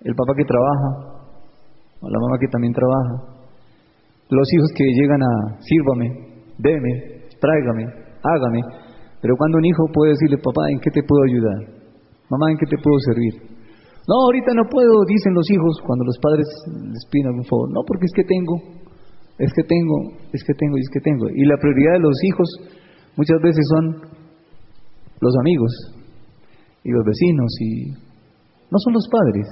[0.01, 1.12] el papá que trabaja,
[2.09, 3.43] la mamá que también trabaja,
[4.29, 6.07] los hijos que llegan a sírvame,
[6.57, 6.91] deme,
[7.39, 7.85] tráigame,
[8.23, 8.61] hágame.
[9.21, 11.59] Pero cuando un hijo puede decirle, papá, ¿en qué te puedo ayudar?
[12.29, 13.53] Mamá, ¿en qué te puedo servir?
[14.07, 17.71] No, ahorita no puedo, dicen los hijos cuando los padres les piden algún favor.
[17.71, 18.55] No, porque es que tengo,
[19.39, 19.95] es que tengo,
[20.33, 21.25] es que tengo y es que tengo.
[21.29, 22.47] Y la prioridad de los hijos
[23.15, 24.01] muchas veces son
[25.21, 25.71] los amigos
[26.83, 27.91] y los vecinos y
[28.71, 29.47] no son los padres.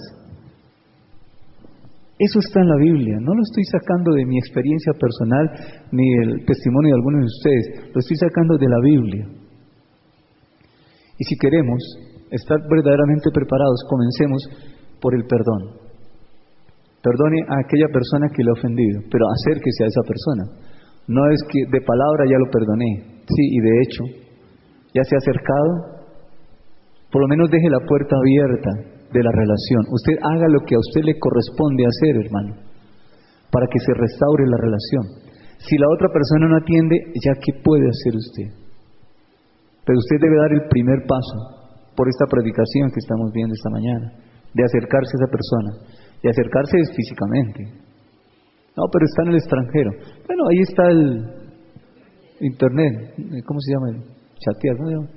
[2.21, 5.41] Eso está en la Biblia, no lo estoy sacando de mi experiencia personal
[5.89, 9.25] ni del testimonio de algunos de ustedes, lo estoy sacando de la Biblia.
[11.17, 11.81] Y si queremos
[12.29, 14.37] estar verdaderamente preparados, comencemos
[15.01, 15.81] por el perdón.
[17.01, 20.43] Perdone a aquella persona que le ha ofendido, pero acérquese a esa persona.
[21.09, 24.03] No es que de palabra ya lo perdoné, sí, y de hecho,
[24.93, 26.05] ya se ha acercado,
[27.09, 29.81] por lo menos deje la puerta abierta de la relación.
[29.91, 32.55] Usted haga lo que a usted le corresponde hacer, hermano,
[33.51, 35.03] para que se restaure la relación.
[35.59, 38.47] Si la otra persona no atiende, ya qué puede hacer usted.
[39.85, 41.61] Pero usted debe dar el primer paso
[41.95, 44.07] por esta predicación que estamos viendo esta mañana,
[44.53, 45.71] de acercarse a esa persona,
[46.23, 47.61] de acercarse físicamente.
[48.77, 49.91] No, pero está en el extranjero.
[50.25, 51.41] Bueno, ahí está el
[52.39, 53.13] internet,
[53.45, 53.89] ¿cómo se llama?
[53.91, 54.01] El
[54.39, 55.09] chatear, ¿cómo se llama?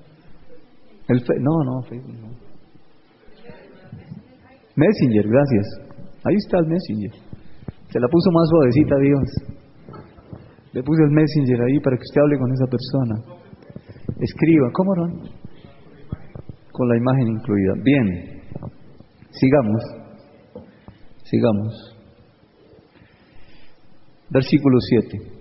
[1.08, 2.43] El no, no, Facebook no.
[4.76, 5.66] Messenger, gracias.
[6.24, 7.12] Ahí está el Messenger.
[7.90, 9.54] Se la puso más suavecita Dios.
[10.72, 13.14] Le puse el Messenger ahí para que usted hable con esa persona.
[14.20, 15.06] Escriba, ¿cómo no?
[16.72, 17.74] Con la imagen incluida.
[17.84, 18.42] Bien,
[19.30, 19.82] sigamos.
[21.22, 21.96] Sigamos.
[24.30, 25.34] Versículo 7.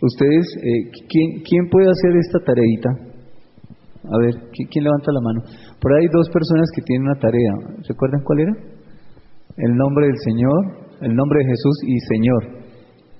[0.00, 2.90] Ustedes, eh, ¿quién, ¿quién puede hacer esta tareita?
[4.04, 5.42] A ver, ¿quién levanta la mano?
[5.80, 7.52] Por ahí dos personas que tienen una tarea.
[7.88, 8.52] ¿Recuerdan cuál era?
[9.56, 12.44] El nombre del Señor, el nombre de Jesús y Señor.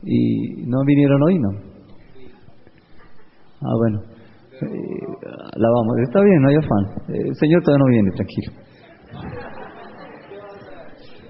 [0.02, 1.38] ¿Y no vinieron hoy?
[1.38, 1.50] No.
[3.60, 4.02] Ah, bueno.
[4.60, 4.66] Eh,
[5.56, 5.98] la vamos.
[6.02, 6.84] Está bien, no hay afán.
[7.08, 8.52] El Señor todavía no viene, tranquilo.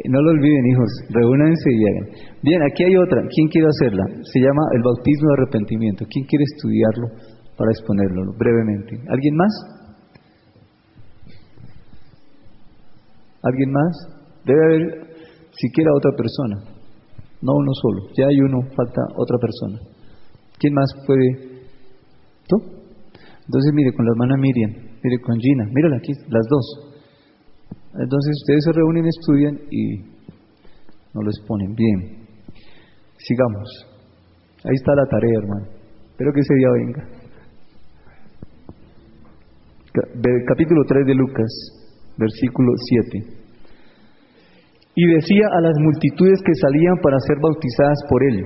[0.09, 2.09] No lo olviden, hijos, reúnanse y hagan.
[2.43, 3.21] Bien, aquí hay otra.
[3.29, 4.05] ¿Quién quiere hacerla?
[4.33, 6.07] Se llama el bautismo de arrepentimiento.
[6.09, 7.09] ¿Quién quiere estudiarlo
[7.57, 8.97] para exponerlo brevemente?
[9.09, 9.53] ¿Alguien más?
[13.43, 14.23] ¿Alguien más?
[14.45, 15.13] Debe haber
[15.53, 16.57] siquiera otra persona,
[17.43, 18.09] no uno solo.
[18.17, 19.79] Ya hay uno, falta otra persona.
[20.59, 21.63] ¿Quién más puede?
[22.49, 22.57] ¿Tú?
[23.47, 24.71] Entonces mire con la hermana Miriam,
[25.03, 26.93] mire con Gina, mírala aquí, las dos.
[27.99, 29.99] Entonces ustedes se reúnen, estudian y
[31.15, 31.75] no lo exponen.
[31.75, 32.27] Bien,
[33.19, 33.69] sigamos.
[34.65, 35.67] Ahí está la tarea, hermano.
[36.11, 37.22] Espero que ese día venga.
[40.47, 41.51] Capítulo 3 de Lucas,
[42.17, 43.43] versículo 7.
[44.95, 48.37] Y decía a las multitudes que salían para ser bautizadas por él,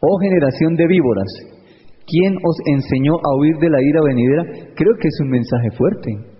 [0.00, 1.28] oh generación de víboras,
[2.06, 4.44] ¿quién os enseñó a huir de la ira venidera?
[4.74, 6.30] Creo que es un mensaje fuerte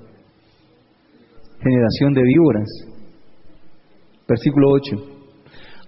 [1.62, 2.68] generación de víboras.
[4.28, 4.96] Versículo 8.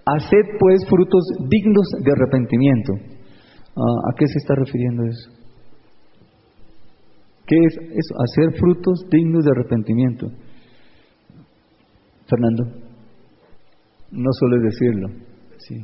[0.05, 2.93] Haced pues frutos dignos de arrepentimiento.
[3.75, 5.42] Ah, ¿A qué se está refiriendo eso?
[7.45, 8.15] ¿Qué es eso?
[8.23, 10.27] Hacer frutos dignos de arrepentimiento.
[12.27, 12.63] Fernando,
[14.11, 15.07] no suele decirlo.
[15.57, 15.75] Sí.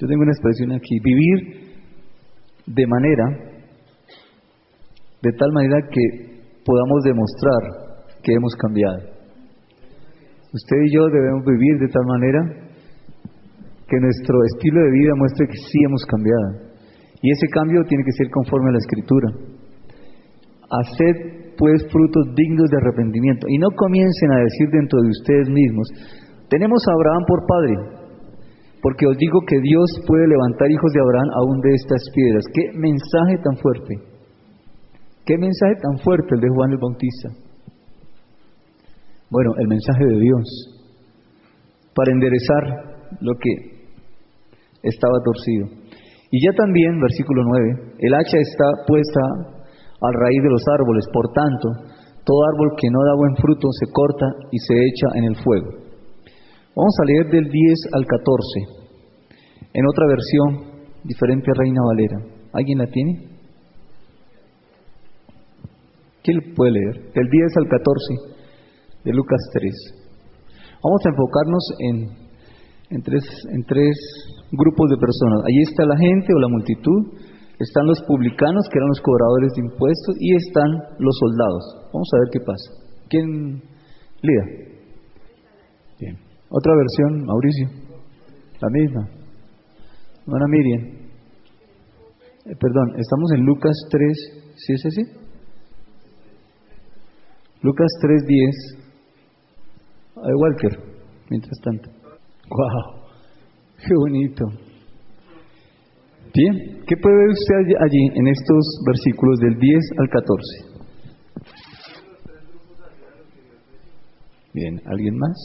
[0.00, 1.74] Yo tengo una expresión aquí, vivir
[2.66, 3.24] de manera,
[5.22, 6.34] de tal manera que
[6.64, 9.14] podamos demostrar que hemos cambiado.
[10.52, 12.64] Usted y yo debemos vivir de tal manera
[13.86, 16.63] que nuestro estilo de vida muestre que sí hemos cambiado.
[17.24, 19.28] Y ese cambio tiene que ser conforme a la escritura.
[20.68, 25.88] Haced pues frutos dignos de arrepentimiento y no comiencen a decir dentro de ustedes mismos,
[26.50, 27.74] tenemos a Abraham por padre,
[28.82, 32.44] porque os digo que Dios puede levantar hijos de Abraham aún de estas piedras.
[32.52, 33.94] Qué mensaje tan fuerte.
[35.24, 37.28] ¿Qué mensaje tan fuerte el de Juan el Bautista?
[39.30, 40.44] Bueno, el mensaje de Dios
[41.94, 43.88] para enderezar lo que
[44.82, 45.83] estaba torcido.
[46.34, 49.20] Y ya también, versículo 9, el hacha está puesta
[50.02, 51.94] al raíz de los árboles, por tanto,
[52.26, 55.70] todo árbol que no da buen fruto se corta y se echa en el fuego.
[56.74, 58.42] Vamos a leer del 10 al 14,
[59.74, 60.50] en otra versión
[61.04, 62.18] diferente a Reina Valera.
[62.52, 63.12] ¿Alguien la tiene?
[66.24, 67.12] ¿Quién puede leer?
[67.14, 68.42] Del 10 al 14
[69.04, 69.72] de Lucas 3.
[70.82, 71.96] Vamos a enfocarnos en,
[72.90, 73.94] en, tres, en tres
[74.56, 75.40] grupos de personas.
[75.46, 77.00] Allí está la gente o la multitud,
[77.58, 81.64] están los publicanos, que eran los cobradores de impuestos, y están los soldados.
[81.92, 82.68] Vamos a ver qué pasa.
[83.08, 83.62] ¿Quién
[84.22, 84.44] lea?
[86.00, 86.18] Bien.
[86.48, 87.68] Otra versión, Mauricio.
[88.60, 89.08] La misma.
[90.26, 90.82] Hermana Miriam.
[92.46, 94.12] Eh, perdón, estamos en Lucas 3.
[94.56, 95.02] ¿Sí es así?
[97.62, 98.84] Lucas 3.10.
[100.16, 100.78] Ay, Walker,
[101.30, 101.90] mientras tanto.
[102.50, 103.03] ¡Wow!
[103.86, 104.46] ¡Qué bonito!
[106.34, 110.74] Bien, ¿qué puede ver usted allí en estos versículos del 10 al 14?
[114.54, 115.36] Bien, ¿alguien más?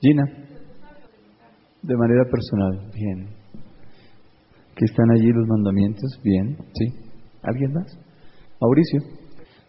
[0.00, 0.24] Gina,
[1.82, 3.28] de manera personal, bien.
[4.76, 6.20] ¿Qué están allí los mandamientos?
[6.22, 6.92] Bien, ¿sí?
[7.42, 7.98] ¿Alguien más?
[8.60, 9.00] Mauricio.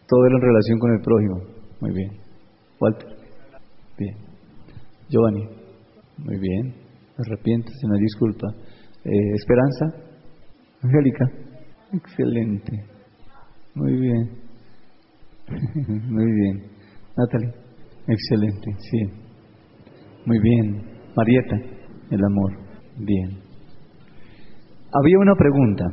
[0.08, 1.41] Todo en relación con el prójimo.
[1.82, 2.12] Muy bien.
[2.80, 3.10] Walter.
[3.98, 4.15] Bien.
[5.10, 5.48] Giovanni.
[6.17, 6.87] Muy bien.
[7.17, 8.47] Arrepiéntese, una disculpa.
[9.03, 9.86] Eh, Esperanza.
[10.84, 11.25] Angélica.
[11.93, 12.71] Excelente.
[13.73, 14.30] Muy bien.
[16.10, 16.63] Muy bien.
[17.17, 17.53] Natalie.
[18.08, 18.71] Excelente.
[18.77, 18.99] Sí.
[20.25, 20.84] Muy bien.
[21.15, 21.55] Marieta.
[22.11, 22.51] El amor.
[22.99, 23.39] Bien.
[24.93, 25.86] Había una pregunta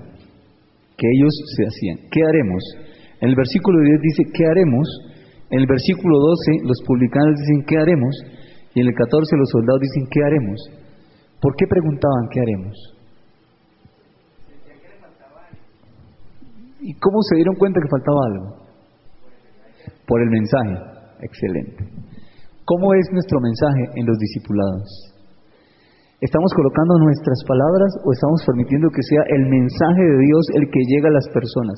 [0.96, 2.08] que ellos se hacían.
[2.10, 2.62] ¿Qué haremos?
[3.20, 4.86] El versículo 10 dice, ¿qué haremos?
[5.50, 8.14] El versículo 12 los publicanos dicen, ¿qué haremos?
[8.74, 10.83] Y en el 14 los soldados dicen, ¿qué haremos?
[11.44, 12.72] ¿Por qué preguntaban, ¿qué haremos?
[16.80, 18.46] ¿Y cómo se dieron cuenta que faltaba algo?
[20.08, 20.72] Por el mensaje.
[21.20, 21.84] Excelente.
[22.64, 24.88] ¿Cómo es nuestro mensaje en los discipulados?
[26.24, 30.80] ¿Estamos colocando nuestras palabras o estamos permitiendo que sea el mensaje de Dios el que
[30.80, 31.76] llega a las personas?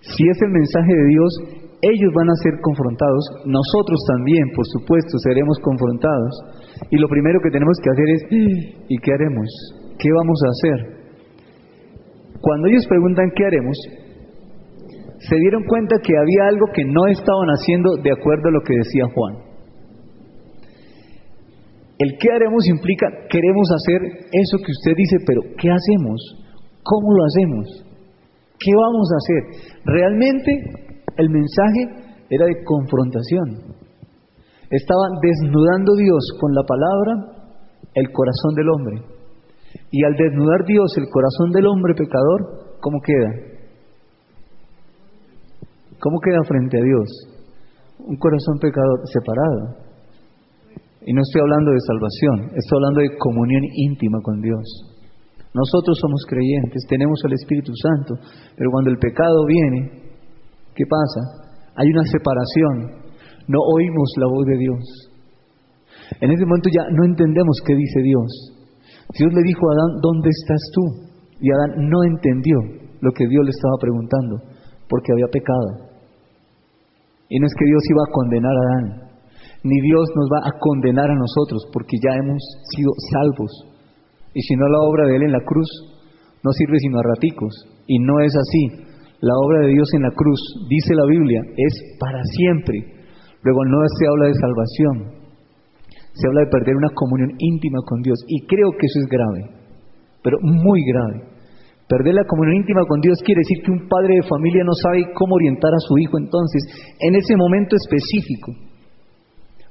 [0.00, 1.30] Si es el mensaje de Dios,
[1.82, 6.32] ellos van a ser confrontados, nosotros también, por supuesto, seremos confrontados.
[6.88, 8.22] Y lo primero que tenemos que hacer es,
[8.88, 9.46] ¿y qué haremos?
[9.98, 11.00] ¿Qué vamos a hacer?
[12.40, 13.76] Cuando ellos preguntan qué haremos,
[15.18, 18.74] se dieron cuenta que había algo que no estaban haciendo de acuerdo a lo que
[18.74, 19.50] decía Juan.
[21.98, 24.00] El qué haremos implica queremos hacer
[24.32, 26.18] eso que usted dice, pero ¿qué hacemos?
[26.82, 27.84] ¿Cómo lo hacemos?
[28.58, 29.80] ¿Qué vamos a hacer?
[29.84, 30.50] Realmente
[31.18, 33.79] el mensaje era de confrontación.
[34.70, 37.40] Estaba desnudando Dios con la palabra
[37.94, 39.02] el corazón del hombre.
[39.90, 43.50] Y al desnudar Dios el corazón del hombre pecador, ¿cómo queda?
[46.00, 47.08] ¿Cómo queda frente a Dios?
[47.98, 49.90] Un corazón pecador separado.
[51.02, 54.64] Y no estoy hablando de salvación, estoy hablando de comunión íntima con Dios.
[55.52, 58.14] Nosotros somos creyentes, tenemos el Espíritu Santo,
[58.56, 60.12] pero cuando el pecado viene,
[60.74, 61.50] ¿qué pasa?
[61.74, 63.09] Hay una separación,
[63.48, 64.82] no oímos la voz de Dios.
[66.20, 68.60] En ese momento ya no entendemos qué dice Dios.
[69.16, 70.82] Dios le dijo a Adán, ¿dónde estás tú?
[71.40, 72.56] Y Adán no entendió
[73.00, 74.36] lo que Dios le estaba preguntando,
[74.88, 75.90] porque había pecado.
[77.28, 79.10] Y no es que Dios iba a condenar a Adán,
[79.62, 82.42] ni Dios nos va a condenar a nosotros, porque ya hemos
[82.74, 83.52] sido salvos.
[84.34, 85.68] Y si no, la obra de Él en la cruz
[86.42, 87.52] no sirve sino a raticos.
[87.86, 88.86] Y no es así.
[89.20, 92.99] La obra de Dios en la cruz, dice la Biblia, es para siempre.
[93.42, 94.96] Luego no se habla de salvación,
[96.12, 98.18] se habla de perder una comunión íntima con Dios.
[98.28, 99.40] Y creo que eso es grave,
[100.22, 101.30] pero muy grave.
[101.88, 105.10] Perder la comunión íntima con Dios quiere decir que un padre de familia no sabe
[105.12, 106.62] cómo orientar a su hijo entonces
[107.00, 108.52] en ese momento específico,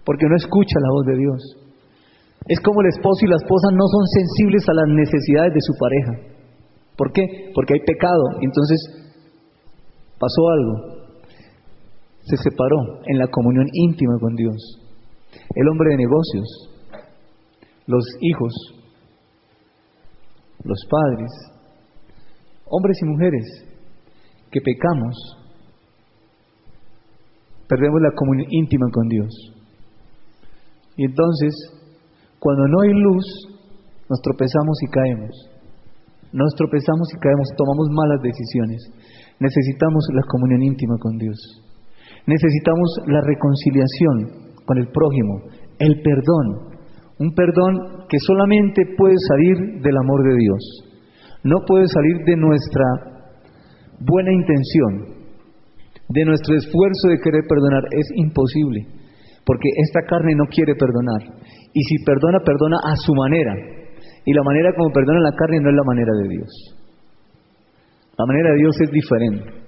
[0.03, 1.39] porque no escucha la voz de Dios.
[2.47, 5.73] Es como el esposo y la esposa no son sensibles a las necesidades de su
[5.79, 6.39] pareja.
[6.97, 7.51] ¿Por qué?
[7.53, 8.23] Porque hay pecado.
[8.41, 8.79] Entonces
[10.19, 10.98] pasó algo.
[12.29, 14.55] Se separó en la comunión íntima con Dios.
[15.55, 16.45] El hombre de negocios,
[17.87, 18.53] los hijos,
[20.63, 21.31] los padres,
[22.65, 23.65] hombres y mujeres
[24.51, 25.15] que pecamos,
[27.67, 29.29] perdemos la comunión íntima con Dios.
[30.97, 31.53] Y entonces,
[32.37, 33.25] cuando no hay luz,
[34.07, 35.49] nos tropezamos y caemos.
[36.31, 38.83] Nos tropezamos y caemos, tomamos malas decisiones.
[39.39, 41.68] Necesitamos la comunión íntima con Dios.
[42.29, 45.49] Necesitamos la reconciliación con el prójimo,
[45.79, 46.77] el perdón.
[47.17, 50.89] Un perdón que solamente puede salir del amor de Dios
[51.43, 52.85] no puede salir de nuestra
[53.99, 55.23] buena intención,
[56.09, 57.83] de nuestro esfuerzo de querer perdonar.
[57.91, 58.87] Es imposible,
[59.45, 61.21] porque esta carne no quiere perdonar.
[61.73, 63.53] Y si perdona, perdona a su manera.
[64.25, 66.75] Y la manera como perdona la carne no es la manera de Dios.
[68.17, 69.58] La manera de Dios es diferente.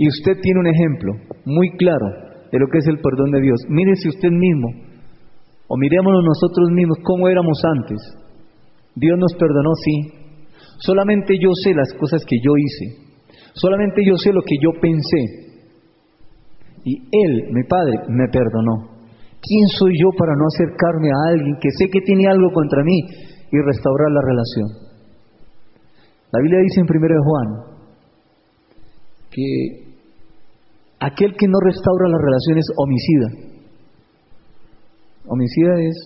[0.00, 1.12] Y usted tiene un ejemplo
[1.44, 2.08] muy claro
[2.50, 3.60] de lo que es el perdón de Dios.
[3.68, 4.68] Mírese usted mismo,
[5.68, 8.00] o mirémonos nosotros mismos cómo éramos antes.
[8.96, 10.20] Dios nos perdonó, sí,
[10.80, 13.12] Solamente yo sé las cosas que yo hice.
[13.52, 15.22] Solamente yo sé lo que yo pensé.
[16.84, 18.96] Y Él, mi Padre, me perdonó.
[19.42, 22.98] ¿Quién soy yo para no acercarme a alguien que sé que tiene algo contra mí
[23.52, 24.68] y restaurar la relación?
[26.32, 27.48] La Biblia dice en 1 Juan
[29.30, 29.89] que
[31.00, 33.28] aquel que no restaura la relación es homicida.
[35.26, 35.96] Homicida es,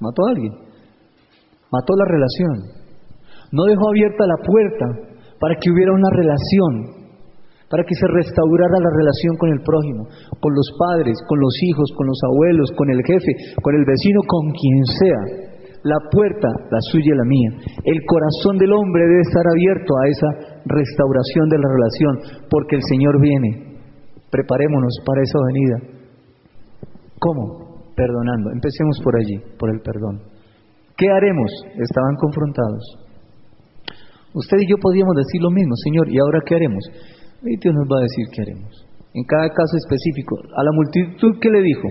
[0.00, 0.52] mató a alguien,
[1.70, 2.84] mató la relación.
[3.52, 4.86] No dejó abierta la puerta
[5.38, 7.06] para que hubiera una relación,
[7.70, 10.08] para que se restaurara la relación con el prójimo,
[10.40, 13.32] con los padres, con los hijos, con los abuelos, con el jefe,
[13.62, 15.53] con el vecino, con quien sea.
[15.84, 17.50] La puerta, la suya y la mía.
[17.84, 20.28] El corazón del hombre debe estar abierto a esa
[20.64, 23.76] restauración de la relación, porque el Señor viene.
[24.30, 25.76] Preparémonos para esa venida.
[27.20, 27.92] ¿Cómo?
[27.94, 28.50] Perdonando.
[28.50, 30.24] Empecemos por allí, por el perdón.
[30.96, 31.52] ¿Qué haremos?
[31.76, 32.82] Estaban confrontados.
[34.32, 36.82] Usted y yo podíamos decir lo mismo, Señor, ¿y ahora qué haremos?
[37.42, 38.72] Y Dios nos va a decir qué haremos.
[39.12, 41.88] En cada caso específico, a la multitud, ¿qué le dijo?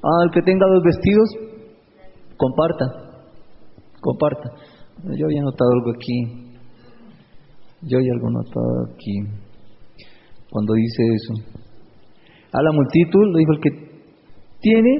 [0.00, 1.28] Al que tenga dos vestidos,
[2.38, 3.11] comparta,
[4.02, 4.50] comparta.
[5.16, 6.52] Yo había notado algo aquí,
[7.82, 9.16] yo había algo notado aquí,
[10.50, 11.32] cuando dice eso.
[12.52, 13.70] A la multitud le dijo, el que
[14.60, 14.92] tiene,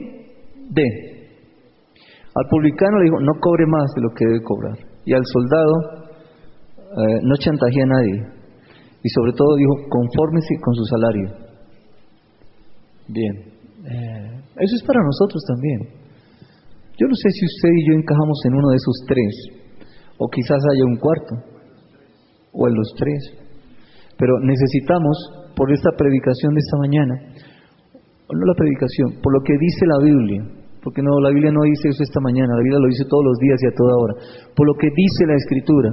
[0.71, 0.87] de.
[2.35, 4.79] Al publicano le dijo, no cobre más de lo que debe cobrar.
[5.05, 5.75] Y al soldado,
[6.97, 8.17] eh, no chantajea a nadie.
[9.03, 11.29] Y sobre todo dijo, confórmese con su salario.
[13.09, 13.35] Bien.
[13.85, 16.02] Eh, eso es para nosotros también.
[17.03, 19.35] Yo no sé si usted y yo encajamos en uno de esos tres,
[20.23, 21.35] o quizás haya un cuarto,
[22.55, 23.43] o en los tres.
[24.15, 27.15] Pero necesitamos, por esta predicación de esta mañana,
[28.31, 30.47] no la predicación, por lo que dice la Biblia,
[30.79, 33.39] porque no, la Biblia no dice eso esta mañana, la Biblia lo dice todos los
[33.43, 34.15] días y a toda hora,
[34.55, 35.91] por lo que dice la Escritura,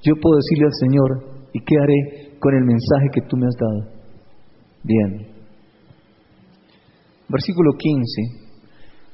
[0.00, 1.08] yo puedo decirle al Señor,
[1.52, 4.00] ¿y qué haré con el mensaje que tú me has dado?
[4.82, 5.28] Bien.
[7.28, 8.41] Versículo 15.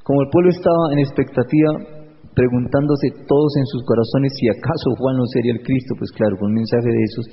[0.08, 2.00] Como el pueblo estaba en expectativa,
[2.32, 6.48] preguntándose todos en sus corazones si acaso Juan no sería el Cristo, pues claro, con
[6.48, 7.24] un mensaje de esos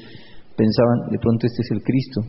[0.59, 2.19] pensaban, de pronto este es el Cristo.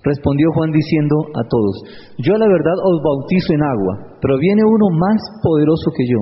[0.00, 1.84] Respondió Juan diciendo a todos,
[2.16, 6.20] yo la verdad os bautizo en agua, pero viene uno más poderoso que yo,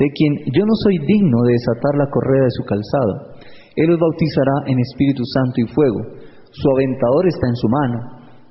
[0.00, 3.12] de quien yo no soy digno de desatar la correa de su calzado.
[3.76, 6.00] Él os bautizará en Espíritu Santo y fuego.
[6.48, 7.98] Su aventador está en su mano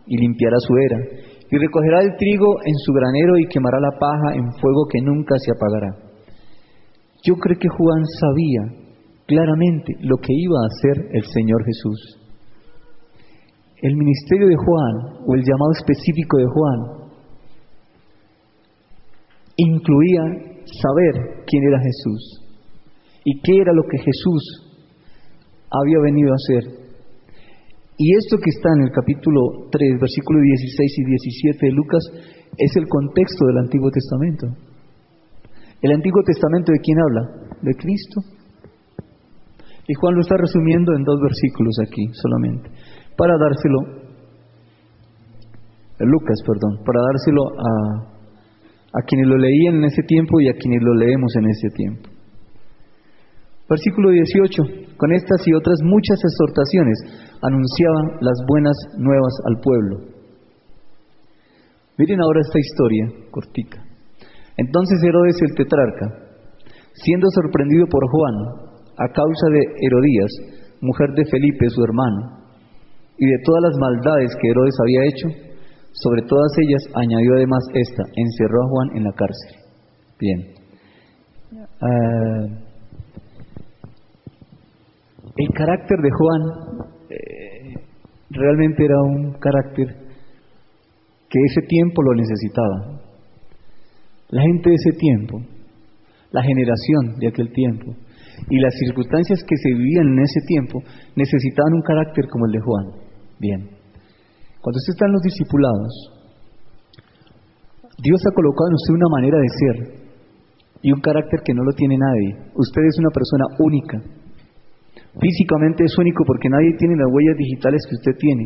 [0.05, 0.99] y limpiará su era,
[1.55, 5.35] y recogerá el trigo en su granero y quemará la paja en fuego que nunca
[5.39, 5.95] se apagará.
[7.23, 8.91] Yo creo que Juan sabía
[9.25, 12.19] claramente lo que iba a hacer el Señor Jesús.
[13.81, 17.09] El ministerio de Juan, o el llamado específico de Juan,
[19.55, 20.23] incluía
[20.83, 22.41] saber quién era Jesús
[23.23, 24.83] y qué era lo que Jesús
[25.71, 26.84] había venido a hacer.
[27.97, 32.03] Y esto que está en el capítulo 3, versículos 16 y 17 de Lucas,
[32.57, 34.47] es el contexto del Antiguo Testamento.
[35.81, 37.21] ¿El Antiguo Testamento de quién habla?
[37.61, 38.21] De Cristo.
[39.87, 42.69] Y Juan lo está resumiendo en dos versículos aquí solamente,
[43.15, 44.03] para dárselo,
[45.99, 50.81] Lucas, perdón, para dárselo a, a quienes lo leían en ese tiempo y a quienes
[50.81, 52.09] lo leemos en ese tiempo.
[53.69, 54.63] Versículo 18.
[54.97, 56.97] Con estas y otras muchas exhortaciones
[57.47, 60.15] anunciaban las buenas nuevas al pueblo.
[61.97, 63.83] Miren ahora esta historia cortica.
[64.57, 66.07] Entonces Herodes el tetrarca,
[66.93, 68.35] siendo sorprendido por Juan
[68.97, 70.31] a causa de Herodías,
[70.81, 72.45] mujer de Felipe su hermano,
[73.17, 75.27] y de todas las maldades que Herodes había hecho,
[75.91, 79.55] sobre todas ellas añadió además esta, encerró a Juan en la cárcel.
[80.19, 80.55] Bien.
[81.81, 82.65] Ah,
[85.37, 87.73] el carácter de Juan eh,
[88.29, 89.87] realmente era un carácter
[91.29, 93.01] que ese tiempo lo necesitaba.
[94.29, 95.39] La gente de ese tiempo,
[96.31, 97.95] la generación de aquel tiempo
[98.49, 100.79] y las circunstancias que se vivían en ese tiempo
[101.15, 102.85] necesitaban un carácter como el de Juan.
[103.39, 103.59] Bien,
[104.61, 105.91] cuando usted está en los discipulados,
[108.01, 109.75] Dios ha colocado en usted una manera de ser
[110.81, 112.51] y un carácter que no lo tiene nadie.
[112.55, 114.24] Usted es una persona única
[115.19, 118.43] Físicamente es único porque nadie tiene las huellas digitales que usted tiene.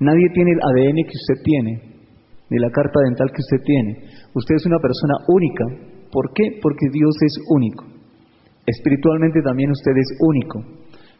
[0.00, 1.72] Nadie tiene el ADN que usted tiene,
[2.50, 3.90] ni la carta dental que usted tiene.
[4.34, 5.64] Usted es una persona única.
[6.12, 6.60] ¿Por qué?
[6.60, 7.84] Porque Dios es único.
[8.66, 10.60] Espiritualmente también usted es único,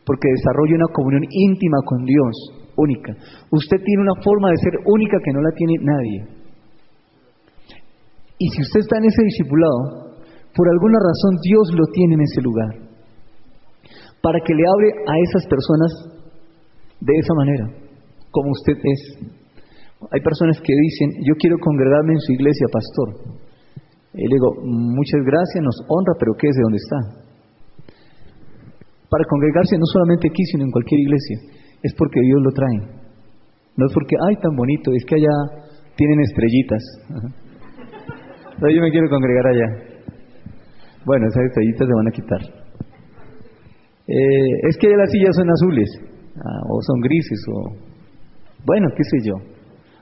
[0.05, 2.34] porque desarrolla una comunión íntima con Dios,
[2.76, 3.16] única.
[3.51, 6.20] Usted tiene una forma de ser única que no la tiene nadie.
[8.38, 10.20] Y si usted está en ese discipulado,
[10.55, 12.82] por alguna razón Dios lo tiene en ese lugar
[14.22, 15.90] para que le hable a esas personas
[17.00, 17.66] de esa manera,
[18.30, 19.00] como usted es.
[20.10, 23.08] Hay personas que dicen, yo quiero congregarme en su iglesia, pastor.
[24.14, 26.98] Y le digo, muchas gracias, nos honra, pero ¿qué es de dónde está?
[29.10, 31.36] Para congregarse no solamente aquí, sino en cualquier iglesia,
[31.82, 32.78] es porque Dios lo trae.
[33.76, 35.66] No es porque, ay, tan bonito, es que allá
[35.96, 36.82] tienen estrellitas.
[38.60, 39.66] Yo me quiero congregar allá.
[41.04, 42.61] Bueno, esas estrellitas se van a quitar.
[44.12, 45.88] Eh, es que las sillas son azules,
[46.36, 47.56] ah, o son grises, o
[48.66, 49.36] bueno, qué sé yo.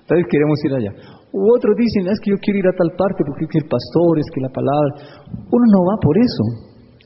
[0.03, 0.93] Entonces queremos ir allá.
[1.31, 3.71] U otros dicen, es que yo quiero ir a tal parte porque es que el
[3.71, 5.23] pastor, es que la palabra.
[5.31, 6.45] Uno no va por eso.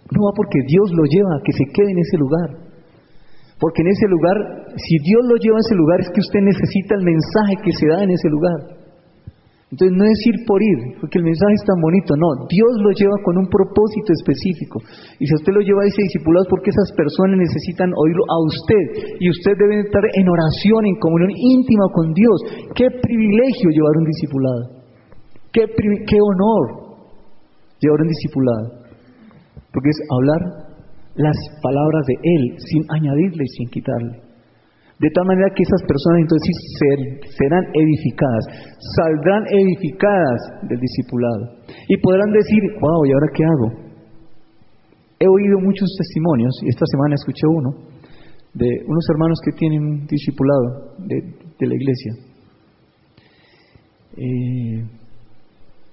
[0.08, 2.48] Uno va porque Dios lo lleva que se quede en ese lugar.
[3.60, 4.36] Porque en ese lugar,
[4.80, 7.86] si Dios lo lleva a ese lugar, es que usted necesita el mensaje que se
[7.86, 8.83] da en ese lugar.
[9.74, 12.94] Entonces no es ir por ir, porque el mensaje es tan bonito, no, Dios lo
[12.94, 14.78] lleva con un propósito específico.
[15.18, 18.38] Y si usted lo lleva a ese discipulado es porque esas personas necesitan oírlo a
[18.46, 22.38] usted y usted debe estar en oración, en comunión íntima con Dios.
[22.78, 24.62] Qué privilegio llevar un discipulado,
[25.50, 26.94] qué, qué honor
[27.82, 28.66] llevar un discipulado,
[29.74, 30.42] porque es hablar
[31.18, 34.23] las palabras de Él sin añadirle y sin quitarle.
[35.04, 36.48] De tal manera que esas personas entonces
[37.36, 38.44] serán edificadas,
[38.96, 41.60] saldrán edificadas del discipulado.
[41.88, 43.68] Y podrán decir, wow, ¿y ahora qué hago?
[45.20, 47.70] He oído muchos testimonios, y esta semana escuché uno,
[48.54, 52.12] de unos hermanos que tienen un discipulado de, la iglesia.
[54.16, 54.88] Eh,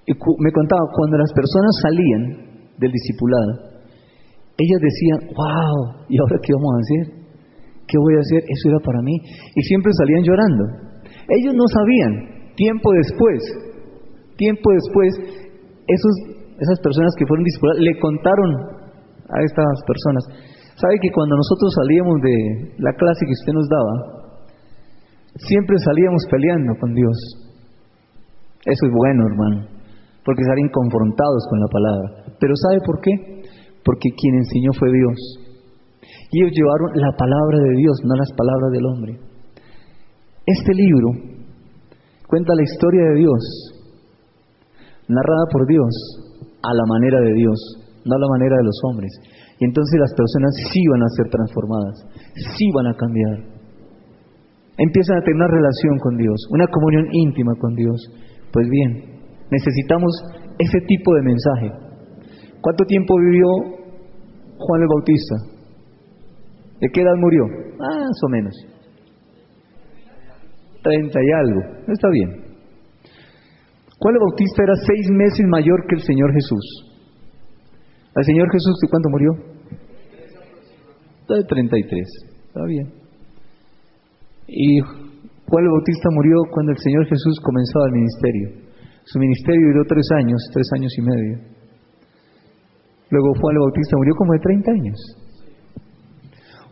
[0.07, 3.75] me contaba, cuando las personas salían del discipulado,
[4.55, 7.20] ellas decían, wow, ¿y ahora qué vamos a hacer?
[7.91, 8.39] ¿Qué voy a hacer?
[8.47, 9.19] Eso era para mí.
[9.19, 10.63] Y siempre salían llorando.
[11.27, 13.39] Ellos no sabían, tiempo después,
[14.39, 15.11] tiempo después,
[15.91, 18.51] esas personas que fueron discipuladas le contaron
[19.27, 20.23] a estas personas,
[20.81, 22.35] ¿Sabe que cuando nosotros salíamos de
[22.81, 23.93] la clase que usted nos daba,
[25.45, 27.17] siempre salíamos peleando con Dios?
[28.65, 29.57] Eso es bueno, hermano,
[30.25, 32.07] porque salen confrontados con la palabra.
[32.39, 33.13] Pero ¿sabe por qué?
[33.85, 35.17] Porque quien enseñó fue Dios.
[36.31, 39.19] Y ellos llevaron la palabra de Dios, no las palabras del hombre.
[40.45, 41.09] Este libro
[42.27, 43.41] cuenta la historia de Dios,
[45.07, 45.91] narrada por Dios,
[46.63, 47.59] a la manera de Dios,
[48.05, 49.11] no a la manera de los hombres.
[49.59, 51.95] Y entonces las personas sí van a ser transformadas,
[52.57, 53.51] sí van a cambiar.
[54.77, 57.99] Empiezan a tener una relación con Dios, una comunión íntima con Dios.
[58.53, 59.19] Pues bien,
[59.51, 60.11] necesitamos
[60.57, 61.71] ese tipo de mensaje.
[62.61, 63.47] ¿Cuánto tiempo vivió
[64.57, 65.50] Juan el Bautista?
[66.81, 67.45] ¿De qué edad murió?
[67.77, 68.53] Más o menos.
[70.81, 71.61] Treinta y algo.
[71.87, 72.29] Está bien.
[73.99, 76.65] Juan el Bautista era seis meses mayor que el Señor Jesús.
[78.15, 79.29] ¿El Señor Jesús de cuánto murió?
[81.29, 82.01] De 33.
[82.47, 82.91] Está bien.
[84.47, 88.71] Y Juan el Bautista murió cuando el Señor Jesús comenzaba el ministerio.
[89.05, 91.37] Su ministerio duró tres años, tres años y medio.
[93.11, 95.20] Luego Juan el Bautista murió como de 30 años.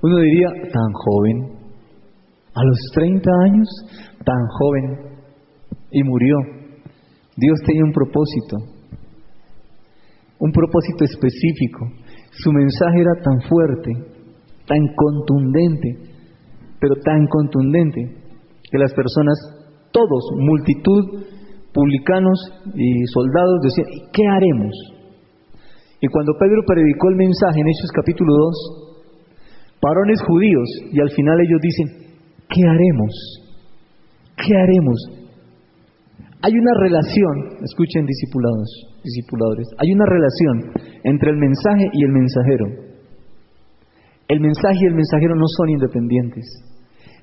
[0.01, 1.59] Uno diría, tan joven,
[2.53, 3.67] a los 30 años,
[4.23, 5.09] tan joven,
[5.91, 6.35] y murió.
[7.35, 8.57] Dios tenía un propósito,
[10.39, 11.87] un propósito específico.
[12.31, 13.91] Su mensaje era tan fuerte,
[14.67, 15.89] tan contundente,
[16.79, 18.19] pero tan contundente,
[18.71, 19.35] que las personas,
[19.91, 21.25] todos, multitud,
[21.73, 22.39] publicanos
[22.75, 24.75] y soldados, decían, ¿qué haremos?
[26.01, 28.88] Y cuando Pedro predicó el mensaje en Hechos capítulo 2,
[29.81, 31.87] varones judíos, y al final ellos dicen,
[32.49, 33.13] ¿qué haremos?
[34.35, 35.19] ¿Qué haremos?
[36.41, 38.69] Hay una relación, escuchen discipulados,
[39.03, 40.71] discipuladores, hay una relación
[41.03, 42.65] entre el mensaje y el mensajero.
[44.29, 46.45] El mensaje y el mensajero no son independientes.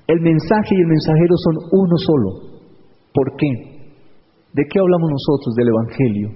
[0.07, 2.29] El mensaje y el mensajero son uno solo.
[3.13, 3.49] ¿Por qué?
[4.53, 5.55] ¿De qué hablamos nosotros?
[5.55, 6.29] Del Evangelio.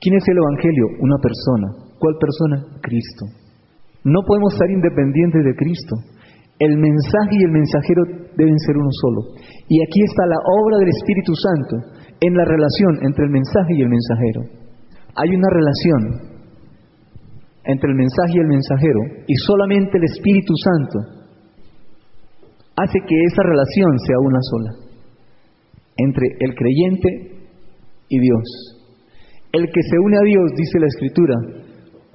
[0.00, 0.86] ¿Quién es el Evangelio?
[1.00, 1.68] Una persona.
[1.98, 2.80] ¿Cuál persona?
[2.82, 3.45] Cristo.
[4.06, 5.94] No podemos estar independientes de Cristo.
[6.62, 9.34] El mensaje y el mensajero deben ser uno solo.
[9.66, 13.82] Y aquí está la obra del Espíritu Santo en la relación entre el mensaje y
[13.82, 14.40] el mensajero.
[15.16, 16.02] Hay una relación
[17.64, 20.98] entre el mensaje y el mensajero y solamente el Espíritu Santo
[22.76, 24.70] hace que esa relación sea una sola
[25.96, 27.42] entre el creyente
[28.08, 28.46] y Dios.
[29.50, 31.34] El que se une a Dios, dice la Escritura,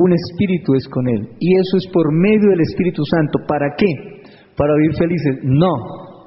[0.02, 1.30] un espíritu es con él.
[1.39, 3.39] Y eso es por medio del Espíritu Santo.
[3.47, 3.88] ¿Para qué?
[4.58, 5.39] ¿Para vivir felices?
[5.43, 5.72] No,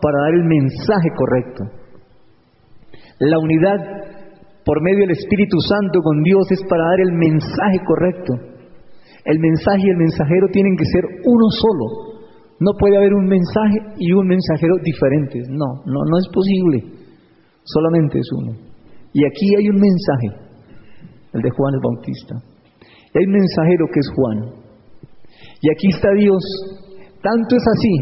[0.00, 1.64] para dar el mensaje correcto.
[3.18, 3.78] La unidad
[4.64, 8.32] por medio del Espíritu Santo con Dios es para dar el mensaje correcto.
[9.24, 12.14] El mensaje y el mensajero tienen que ser uno solo.
[12.60, 15.48] No puede haber un mensaje y un mensajero diferentes.
[15.48, 16.84] No, no, no es posible.
[17.64, 18.52] Solamente es uno.
[19.12, 20.28] Y aquí hay un mensaje,
[21.32, 22.53] el de Juan el Bautista.
[23.14, 24.38] Un mensajero que es Juan.
[25.62, 26.42] Y aquí está Dios.
[27.22, 27.94] Tanto es así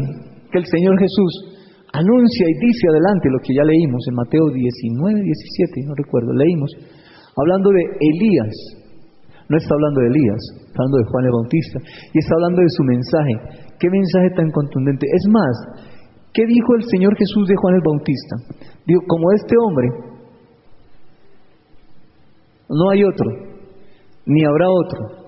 [0.51, 1.53] que el Señor Jesús
[1.93, 6.71] anuncia y dice adelante lo que ya leímos en Mateo 19, 17, no recuerdo, leímos,
[7.37, 8.83] hablando de Elías.
[9.49, 11.77] No está hablando de Elías, está hablando de Juan el Bautista.
[12.13, 13.33] Y está hablando de su mensaje.
[13.77, 15.05] Qué mensaje tan contundente.
[15.05, 15.53] Es más,
[16.33, 18.35] ¿qué dijo el Señor Jesús de Juan el Bautista?
[18.87, 19.87] Dijo, como este hombre,
[22.69, 23.52] no hay otro,
[24.25, 25.23] ni habrá otro.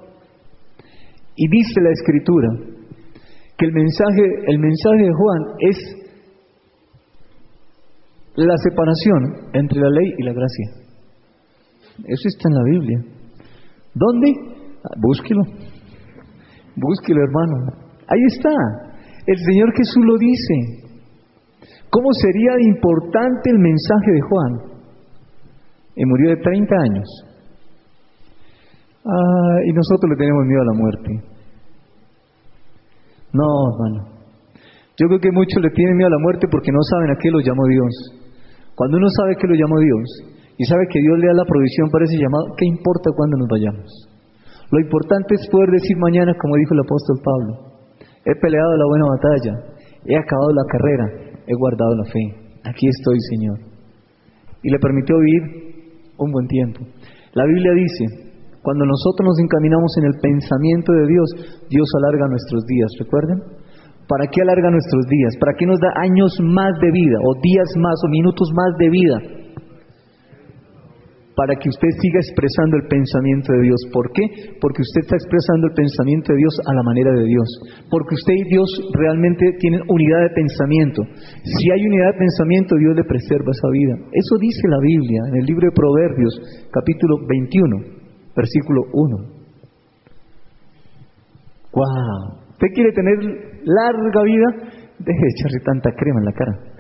[1.36, 2.50] Y dice la Escritura
[3.58, 5.78] que el mensaje, el mensaje de Juan es
[8.36, 10.86] la separación entre la ley y la gracia.
[12.06, 13.00] Eso está en la Biblia.
[13.94, 14.28] ¿Dónde?
[14.84, 15.42] Ah, búsquelo.
[16.76, 17.86] Búsquelo, hermano.
[18.08, 18.52] Ahí está.
[19.26, 20.86] El Señor Jesús lo dice.
[21.90, 24.82] ¿Cómo sería importante el mensaje de Juan?
[25.96, 27.35] Y murió de 30 años.
[29.06, 31.10] Ah, y nosotros le tenemos miedo a la muerte.
[33.34, 34.16] No, hermano.
[34.98, 37.30] Yo creo que muchos le tienen miedo a la muerte porque no saben a qué
[37.30, 37.94] lo llamó Dios.
[38.74, 40.08] Cuando uno sabe que lo llamó Dios
[40.58, 43.48] y sabe que Dios le da la provisión para ese llamado, ¿qué importa cuándo nos
[43.52, 43.88] vayamos?
[44.72, 47.76] Lo importante es poder decir mañana, como dijo el apóstol Pablo,
[48.26, 49.54] He peleado la buena batalla,
[50.06, 51.06] he acabado la carrera,
[51.46, 52.24] he guardado la fe.
[52.66, 53.60] Aquí estoy, Señor.
[54.64, 56.80] Y le permitió vivir un buen tiempo.
[57.34, 58.25] La Biblia dice,
[58.66, 61.30] cuando nosotros nos encaminamos en el pensamiento de Dios,
[61.70, 63.38] Dios alarga nuestros días, ¿recuerden?
[64.10, 65.38] ¿Para qué alarga nuestros días?
[65.40, 68.90] ¿Para qué nos da años más de vida, o días más, o minutos más de
[68.90, 69.18] vida?
[71.36, 73.80] para que usted siga expresando el pensamiento de Dios.
[73.92, 74.56] ¿Por qué?
[74.60, 77.48] Porque usted está expresando el pensamiento de Dios a la manera de Dios.
[77.92, 81.04] Porque usted y Dios realmente tienen unidad de pensamiento.
[81.44, 83.94] Si hay unidad de pensamiento, Dios le preserva esa vida.
[84.16, 86.34] Eso dice la Biblia en el libro de Proverbios,
[86.72, 87.95] capítulo 21,
[88.36, 89.18] versículo 1.
[91.74, 92.46] ¡Wow!
[92.52, 93.18] ¿Usted quiere tener
[93.64, 94.48] larga vida?
[95.00, 96.76] Deje de echarle tanta crema en la cara.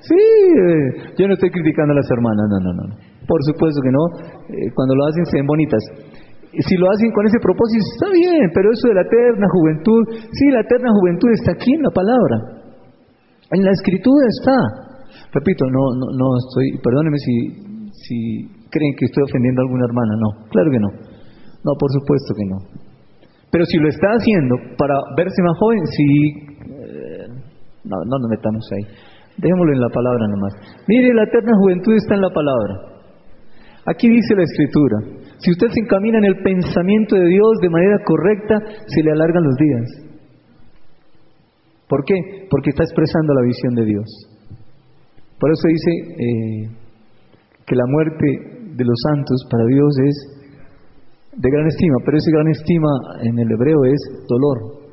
[0.00, 2.84] Sí, eh, yo no estoy criticando a las hermanas, no, no, no.
[3.28, 4.04] Por supuesto que no.
[4.48, 5.84] Eh, cuando lo hacen se ven bonitas.
[6.48, 10.00] Si lo hacen con ese propósito, está bien, pero eso de la eterna juventud,
[10.32, 12.36] sí, la eterna juventud está aquí en la palabra.
[13.52, 14.56] En la escritura está.
[15.32, 17.36] Repito, no, no, no estoy, perdónenme si,
[17.92, 20.90] si creen que estoy ofendiendo a alguna hermana, no, claro que no.
[21.64, 22.58] No, por supuesto que no.
[23.50, 26.08] Pero si lo está haciendo para verse más joven, sí,
[26.68, 27.26] eh,
[27.84, 28.84] no, no nos metamos ahí.
[29.38, 30.52] Dejémoslo en la palabra nomás.
[30.86, 32.74] Mire, la eterna juventud está en la palabra.
[33.86, 34.96] Aquí dice la escritura,
[35.38, 39.44] si usted se encamina en el pensamiento de Dios de manera correcta, se le alargan
[39.44, 40.08] los días.
[41.88, 42.14] ¿Por qué?
[42.50, 44.04] Porque está expresando la visión de Dios.
[45.38, 46.70] Por eso dice eh,
[47.64, 50.14] que la muerte de los santos para Dios es
[51.34, 52.90] de gran estima, pero ese gran estima
[53.22, 54.86] en el hebreo es dolor.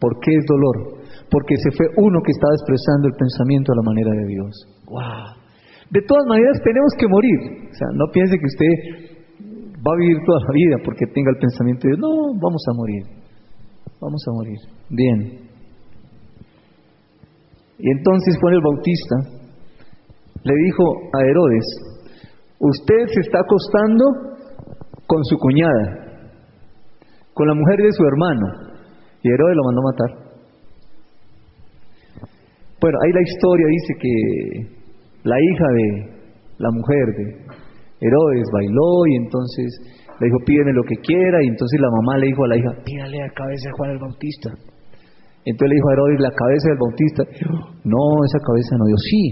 [0.00, 1.00] ¿Por qué es dolor?
[1.30, 4.50] porque se fue uno que estaba expresando el pensamiento a la manera de Dios.
[4.90, 5.38] ¡Wow!
[5.90, 7.38] De todas maneras tenemos que morir.
[7.70, 8.72] O sea, no piense que usted
[9.78, 12.02] va a vivir toda la vida porque tenga el pensamiento de Dios.
[12.02, 13.02] No, vamos a morir.
[14.02, 14.58] Vamos a morir.
[14.90, 15.18] Bien.
[17.78, 19.16] Y entonces Juan el Bautista
[20.42, 21.66] le dijo a Herodes,
[22.60, 24.04] usted se está acostando
[25.06, 26.36] con su cuñada,
[27.34, 28.46] con la mujer de su hermano.
[29.22, 30.30] Y Herodes lo mandó a matar.
[32.80, 34.12] Bueno, ahí la historia dice que
[35.24, 35.86] la hija de
[36.58, 37.24] la mujer de
[38.00, 39.68] Herodes bailó y entonces
[40.20, 42.70] le dijo, pídeme lo que quiera, y entonces la mamá le dijo a la hija,
[42.84, 44.50] pídale la cabeza de Juan el Bautista.
[45.44, 47.22] Entonces le dijo a Herodes, la cabeza del Bautista.
[47.84, 48.96] No, esa cabeza no dio.
[48.96, 49.22] Sí,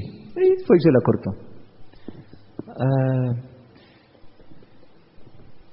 [0.40, 1.47] y fue y se la cortó.
[2.78, 3.32] Ah,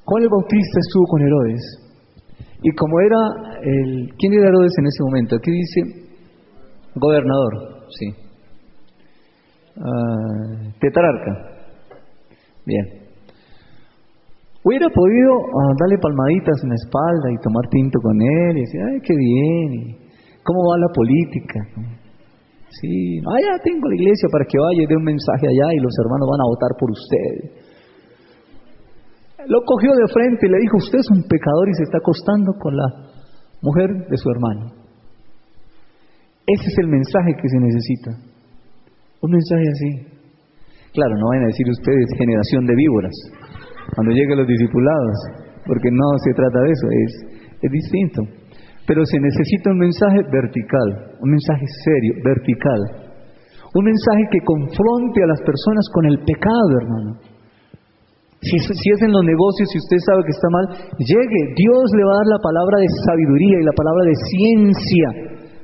[0.05, 1.61] Juan el Bautista estuvo con Herodes.
[2.61, 3.17] Y como era
[3.61, 4.09] el...
[4.17, 5.35] ¿Quién era Herodes en ese momento?
[5.35, 6.05] Aquí dice,
[6.95, 8.07] Gobernador, sí.
[9.77, 11.55] Uh, tetrarca.
[12.65, 13.05] Bien.
[14.63, 18.81] Hubiera podido ah, darle palmaditas en la espalda y tomar tinto con él y decir,
[18.81, 19.97] ay, qué bien,
[20.43, 21.59] ¿cómo va la política?
[22.81, 25.95] Sí, ya tengo la iglesia para que vaya y dé un mensaje allá y los
[25.95, 27.31] hermanos van a votar por usted.
[29.47, 32.51] Lo cogió de frente y le dijo, usted es un pecador y se está acostando
[32.59, 32.87] con la
[33.61, 34.73] mujer de su hermano.
[36.47, 38.11] Ese es el mensaje que se necesita.
[39.21, 39.91] Un mensaje así.
[40.93, 43.15] Claro, no van a decir ustedes generación de víboras
[43.93, 45.15] cuando lleguen los discipulados,
[45.65, 47.11] porque no se trata de eso, es,
[47.61, 48.21] es distinto.
[48.85, 53.05] Pero se necesita un mensaje vertical, un mensaje serio, vertical.
[53.73, 57.11] Un mensaje que confronte a las personas con el pecado, hermano.
[58.41, 60.65] Si, si, es en los negocios, si usted sabe que está mal,
[61.01, 61.41] llegue.
[61.57, 65.07] Dios le va a dar la palabra de sabiduría y la palabra de ciencia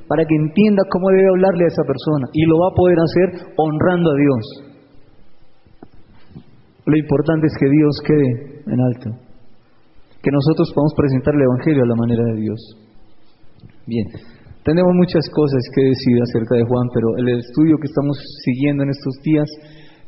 [0.08, 3.54] para que entienda cómo debe hablarle a esa persona y lo va a poder hacer
[3.56, 4.44] honrando a Dios.
[6.84, 9.08] Lo importante es que Dios quede en alto,
[10.20, 12.60] que nosotros podamos presentar el Evangelio a la manera de Dios.
[13.86, 14.06] Bien,
[14.64, 18.90] tenemos muchas cosas que decir acerca de Juan, pero el estudio que estamos siguiendo en
[18.90, 19.48] estos días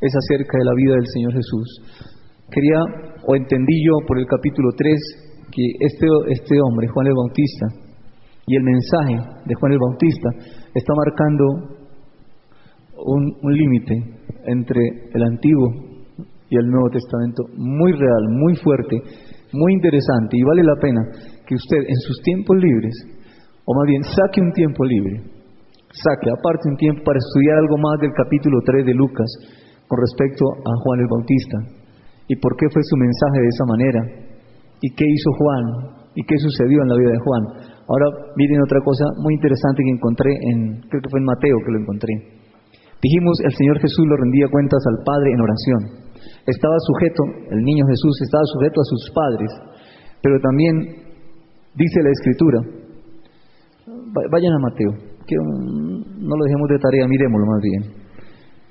[0.01, 1.67] es acerca de la vida del Señor Jesús.
[2.51, 2.79] Quería,
[3.27, 4.95] o entendí yo por el capítulo 3,
[5.51, 7.85] que este, este hombre, Juan el Bautista,
[8.47, 10.29] y el mensaje de Juan el Bautista
[10.73, 11.75] está marcando
[12.97, 13.95] un, límite
[14.45, 14.81] entre
[15.13, 15.67] el Antiguo
[16.49, 19.01] y el Nuevo Testamento muy real, muy fuerte,
[19.51, 21.01] muy interesante y vale la pena
[21.45, 22.93] que usted en sus tiempos libres,
[23.65, 25.21] o más bien saque un tiempo libre,
[25.89, 29.29] saque aparte un tiempo para estudiar algo más del capítulo 3 de Lucas
[29.87, 31.57] con respecto a Juan el Bautista
[32.27, 34.01] y por qué fue su mensaje de esa manera
[34.81, 35.65] y qué hizo Juan
[36.15, 37.43] y qué sucedió en la vida de Juan.
[37.89, 38.07] Ahora
[38.37, 41.79] miren otra cosa muy interesante que encontré en, creo que fue en Mateo que lo
[41.81, 42.13] encontré.
[43.01, 45.81] Dijimos, el Señor Jesús lo rendía cuentas al Padre en oración.
[46.47, 49.51] Estaba sujeto, el niño Jesús estaba sujeto a sus padres,
[50.21, 50.73] pero también
[51.75, 52.84] dice la Escritura,
[54.31, 54.91] vayan a Mateo,
[55.25, 57.83] que no lo dejemos de tarea, miremoslo más bien.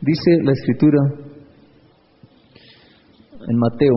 [0.01, 0.99] Dice la Escritura
[3.49, 3.95] en Mateo,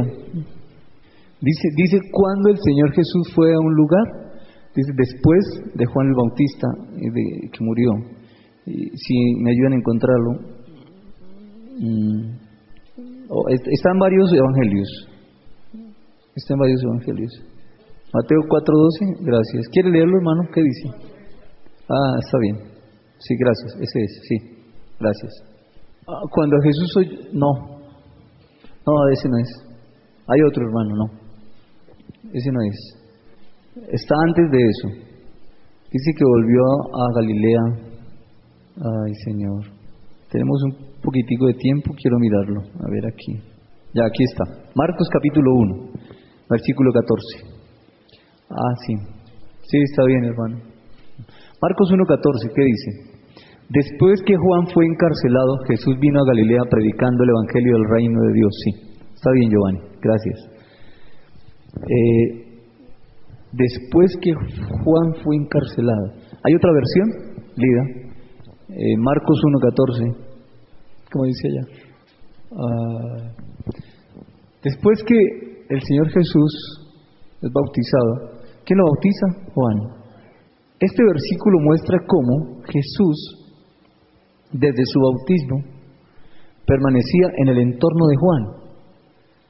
[1.41, 4.27] dice, dice cuando el Señor Jesús fue a un lugar,
[4.75, 7.89] Dice, después de Juan el Bautista, de, que murió,
[8.63, 10.31] si me ayudan a encontrarlo,
[11.79, 12.47] mm,
[13.29, 14.87] Oh, está en varios evangelios.
[16.35, 17.31] Está en varios evangelios.
[18.13, 19.67] Mateo 4:12, gracias.
[19.71, 20.43] ¿Quiere leerlo, hermano?
[20.53, 21.06] ¿Qué dice?
[21.89, 22.57] Ah, está bien.
[23.19, 23.75] Sí, gracias.
[23.81, 24.35] Ese es, sí.
[24.99, 25.31] Gracias.
[26.07, 27.29] Ah, cuando Jesús soy...
[27.33, 27.77] No.
[28.85, 29.49] No, ese no es.
[30.27, 31.27] Hay otro, hermano, no.
[32.33, 32.97] Ese no es.
[33.91, 34.87] Está antes de eso.
[35.91, 36.61] Dice que volvió
[36.93, 37.63] a Galilea.
[38.77, 39.63] Ay, Señor.
[40.29, 42.61] Tenemos un poquitico de tiempo, quiero mirarlo.
[42.61, 43.33] A ver aquí.
[43.93, 44.43] Ya, aquí está.
[44.75, 45.91] Marcos capítulo 1,
[46.49, 47.57] versículo 14.
[48.49, 48.93] Ah, sí.
[49.63, 50.76] Sí, está bien, hermano.
[51.61, 53.17] Marcos 1.14, ¿qué dice?
[53.69, 58.33] Después que Juan fue encarcelado, Jesús vino a Galilea predicando el Evangelio del Reino de
[58.33, 58.53] Dios.
[58.63, 58.71] Sí,
[59.13, 60.57] está bien, Giovanni, gracias.
[61.81, 62.61] Eh,
[63.51, 66.13] después que Juan fue encarcelado.
[66.43, 67.47] ¿Hay otra versión?
[67.55, 67.83] Lida.
[68.69, 70.15] Eh, Marcos 1.14.
[71.11, 71.63] ¿Cómo dice ella?
[72.51, 73.31] Ah,
[74.63, 75.15] después que
[75.69, 76.87] el Señor Jesús
[77.41, 79.53] es bautizado, ¿Quién lo bautiza?
[79.53, 79.96] Juan.
[80.79, 83.17] Este versículo muestra cómo Jesús,
[84.51, 85.77] desde su bautismo,
[86.67, 88.43] permanecía en el entorno de Juan.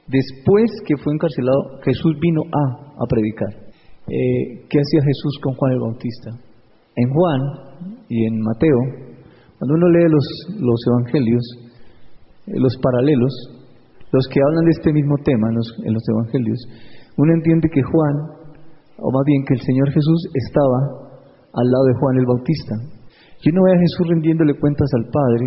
[0.06, 3.68] Después que fue encarcelado, Jesús vino a, a predicar.
[4.08, 6.30] Eh, ¿Qué hacía Jesús con Juan el Bautista?
[6.96, 7.40] En Juan
[8.08, 8.80] y en Mateo,
[9.58, 10.26] cuando uno lee los,
[10.58, 11.44] los evangelios,
[12.46, 13.34] eh, los paralelos,
[14.10, 16.58] los que hablan de este mismo tema en los, en los evangelios,
[17.18, 18.38] uno entiende que Juan
[18.96, 21.07] o más bien que el Señor Jesús estaba
[21.58, 22.74] al lado de Juan el Bautista.
[23.42, 25.46] Yo no ve a Jesús rindiéndole cuentas al Padre,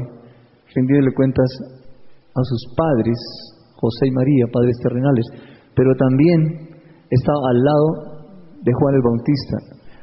[0.75, 1.49] rindiéndole cuentas
[2.35, 3.19] a sus padres,
[3.75, 5.25] José y María, padres terrenales,
[5.75, 6.71] pero también
[7.09, 7.87] estaba al lado
[8.63, 9.57] de Juan el Bautista.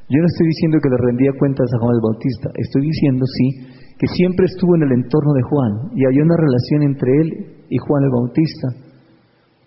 [0.09, 3.49] Yo no estoy diciendo que le rendía cuentas a Juan el Bautista, estoy diciendo sí
[3.99, 7.29] que siempre estuvo en el entorno de Juan y hay una relación entre él
[7.69, 8.69] y Juan el Bautista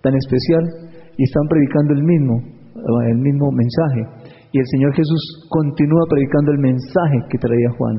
[0.01, 0.63] tan especial
[1.17, 2.61] y están predicando el mismo
[3.09, 4.20] el mismo mensaje.
[4.51, 7.97] Y el Señor Jesús continúa predicando el mensaje que traía Juan.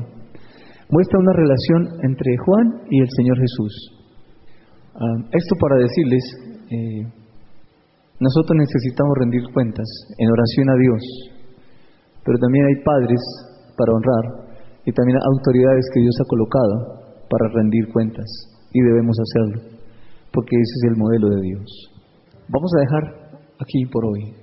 [0.89, 3.73] Muestra una relación entre Juan y el Señor Jesús.
[4.93, 6.23] Ah, esto para decirles,
[6.69, 7.01] eh,
[8.19, 9.87] nosotros necesitamos rendir cuentas
[10.17, 11.01] en oración a Dios,
[12.23, 13.19] pero también hay padres
[13.75, 14.53] para honrar
[14.85, 16.75] y también autoridades que Dios ha colocado
[17.29, 18.29] para rendir cuentas
[18.71, 19.73] y debemos hacerlo,
[20.31, 21.65] porque ese es el modelo de Dios.
[22.49, 23.03] Vamos a dejar
[23.59, 24.42] aquí por hoy.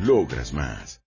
[0.00, 0.99] Logras más.